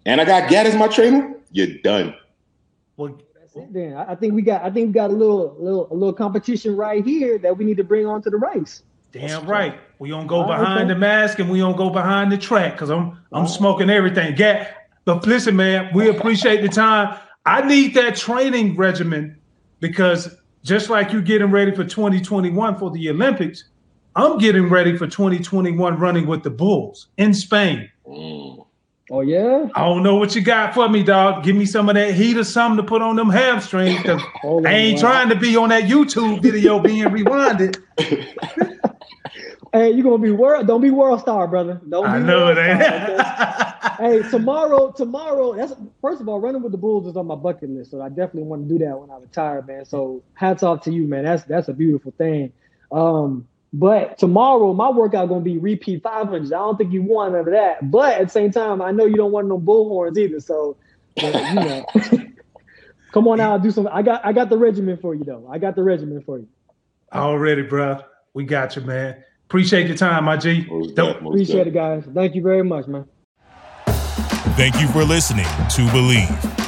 and 0.08 0.20
I 0.20 0.24
got 0.24 0.48
Gat 0.48 0.66
as 0.66 0.74
my 0.74 0.88
trainer. 0.88 1.34
You're 1.52 1.78
done. 1.84 2.14
Well, 2.96 3.18
that's 3.38 3.54
it 3.56 3.72
then. 3.72 3.94
I 3.94 4.12
I 4.12 4.14
think 4.14 4.34
we 4.34 4.42
got 4.42 4.62
I 4.62 4.70
think 4.70 4.88
we 4.88 4.92
got 4.92 5.10
a 5.10 5.14
little 5.14 5.54
little 5.58 5.86
a 5.90 5.94
little 5.94 6.12
competition 6.12 6.76
right 6.76 7.04
here 7.04 7.38
that 7.38 7.56
we 7.56 7.64
need 7.64 7.76
to 7.76 7.84
bring 7.84 8.06
onto 8.06 8.30
the 8.30 8.38
race. 8.38 8.82
damn 9.12 9.46
right. 9.46 9.78
We 9.98 10.08
don't 10.10 10.26
go 10.26 10.36
All 10.36 10.48
right, 10.48 10.58
behind 10.58 10.80
okay. 10.80 10.94
the 10.94 10.98
mask 10.98 11.38
and 11.38 11.50
we 11.50 11.58
don't 11.58 11.76
go 11.76 11.90
behind 11.90 12.32
the 12.32 12.38
track 12.38 12.72
because 12.72 12.90
I'm 12.90 13.18
I'm 13.32 13.46
smoking 13.46 13.90
everything. 13.90 14.34
Get 14.34 14.74
but 15.04 15.26
listen, 15.26 15.56
man, 15.56 15.90
we 15.94 16.08
appreciate 16.08 16.62
the 16.62 16.68
time. 16.68 17.18
I 17.46 17.62
need 17.66 17.94
that 17.94 18.16
training 18.16 18.76
regimen 18.76 19.38
because 19.80 20.36
just 20.62 20.90
like 20.90 21.12
you're 21.12 21.22
getting 21.22 21.50
ready 21.50 21.74
for 21.74 21.84
2021 21.84 22.78
for 22.78 22.90
the 22.90 23.08
Olympics, 23.08 23.64
I'm 24.16 24.36
getting 24.38 24.68
ready 24.68 24.96
for 24.98 25.06
2021 25.06 25.98
running 25.98 26.26
with 26.26 26.42
the 26.42 26.50
Bulls 26.50 27.08
in 27.16 27.32
Spain. 27.32 27.90
Mm. 28.06 28.57
Oh 29.10 29.20
yeah? 29.20 29.68
I 29.74 29.84
don't 29.84 30.02
know 30.02 30.16
what 30.16 30.34
you 30.34 30.42
got 30.42 30.74
for 30.74 30.88
me, 30.88 31.02
dog. 31.02 31.42
Give 31.42 31.56
me 31.56 31.64
some 31.64 31.88
of 31.88 31.94
that 31.94 32.14
heat 32.14 32.36
or 32.36 32.44
something 32.44 32.76
to 32.76 32.82
put 32.88 33.00
on 33.00 33.16
them 33.16 33.30
hamstrings. 33.30 34.00
'cause 34.02 34.20
I 34.66 34.72
ain't 34.72 35.00
bro. 35.00 35.08
trying 35.08 35.28
to 35.30 35.36
be 35.36 35.56
on 35.56 35.70
that 35.70 35.84
YouTube 35.84 36.42
video 36.42 36.78
being 36.78 37.04
rewinded. 37.04 37.82
Hey, 39.72 39.90
you're 39.90 40.02
gonna 40.02 40.18
be 40.18 40.30
world 40.30 40.66
don't 40.66 40.80
be 40.80 40.90
world 40.90 41.20
star, 41.20 41.46
brother. 41.46 41.80
Don't 41.88 42.06
I 42.06 42.18
know 42.18 42.48
it 42.48 42.56
ain't. 42.58 42.80
hey, 44.24 44.28
tomorrow, 44.30 44.92
tomorrow, 44.92 45.54
that's 45.54 45.74
first 46.00 46.22
of 46.22 46.28
all, 46.28 46.40
running 46.40 46.62
with 46.62 46.72
the 46.72 46.78
Bulls 46.78 47.06
is 47.06 47.16
on 47.16 47.26
my 47.26 47.34
bucket 47.34 47.68
list. 47.68 47.90
So 47.90 48.00
I 48.00 48.08
definitely 48.08 48.44
want 48.44 48.66
to 48.66 48.78
do 48.78 48.84
that 48.84 48.98
when 48.98 49.10
I 49.10 49.18
retire, 49.18 49.60
man. 49.62 49.84
So 49.84 50.22
hats 50.34 50.62
off 50.62 50.84
to 50.84 50.90
you, 50.90 51.06
man. 51.06 51.24
That's 51.24 51.44
that's 51.44 51.68
a 51.68 51.74
beautiful 51.74 52.12
thing. 52.16 52.52
Um, 52.90 53.46
but 53.72 54.18
tomorrow 54.18 54.72
my 54.72 54.90
workout 54.90 55.28
gonna 55.28 55.40
be 55.40 55.58
repeat 55.58 56.02
500. 56.02 56.46
I 56.46 56.48
don't 56.48 56.76
think 56.78 56.92
you 56.92 57.02
want 57.02 57.32
none 57.32 57.40
of 57.40 57.46
that. 57.46 57.90
But 57.90 58.20
at 58.20 58.26
the 58.28 58.30
same 58.30 58.50
time, 58.50 58.80
I 58.80 58.90
know 58.90 59.04
you 59.04 59.16
don't 59.16 59.32
want 59.32 59.48
no 59.48 59.58
bullhorns 59.58 60.16
either. 60.16 60.40
So 60.40 60.76
but, 61.16 61.34
you 61.34 61.54
know, 61.54 61.84
come 63.12 63.28
on 63.28 63.40
out, 63.40 63.54
and 63.54 63.62
do 63.62 63.70
some. 63.70 63.88
I 63.90 64.02
got 64.02 64.24
I 64.24 64.32
got 64.32 64.48
the 64.50 64.56
regimen 64.56 64.96
for 64.98 65.14
you 65.14 65.24
though. 65.24 65.48
I 65.50 65.58
got 65.58 65.74
the 65.76 65.82
regimen 65.82 66.22
for 66.22 66.38
you. 66.38 66.48
Already, 67.12 67.62
bro. 67.62 68.00
We 68.34 68.44
got 68.44 68.76
you, 68.76 68.82
man. 68.82 69.22
Appreciate 69.46 69.86
your 69.86 69.96
time, 69.96 70.24
my 70.24 70.36
G. 70.36 70.66
Most 70.68 70.94
Don't- 70.94 71.22
most 71.22 71.32
Appreciate 71.34 71.64
def. 71.64 71.66
it, 71.68 71.74
guys. 71.74 72.04
Thank 72.14 72.34
you 72.34 72.42
very 72.42 72.62
much, 72.62 72.86
man. 72.86 73.06
Thank 74.56 74.80
you 74.80 74.88
for 74.88 75.04
listening 75.04 75.44
to 75.46 75.82
Bleav. 75.92 76.67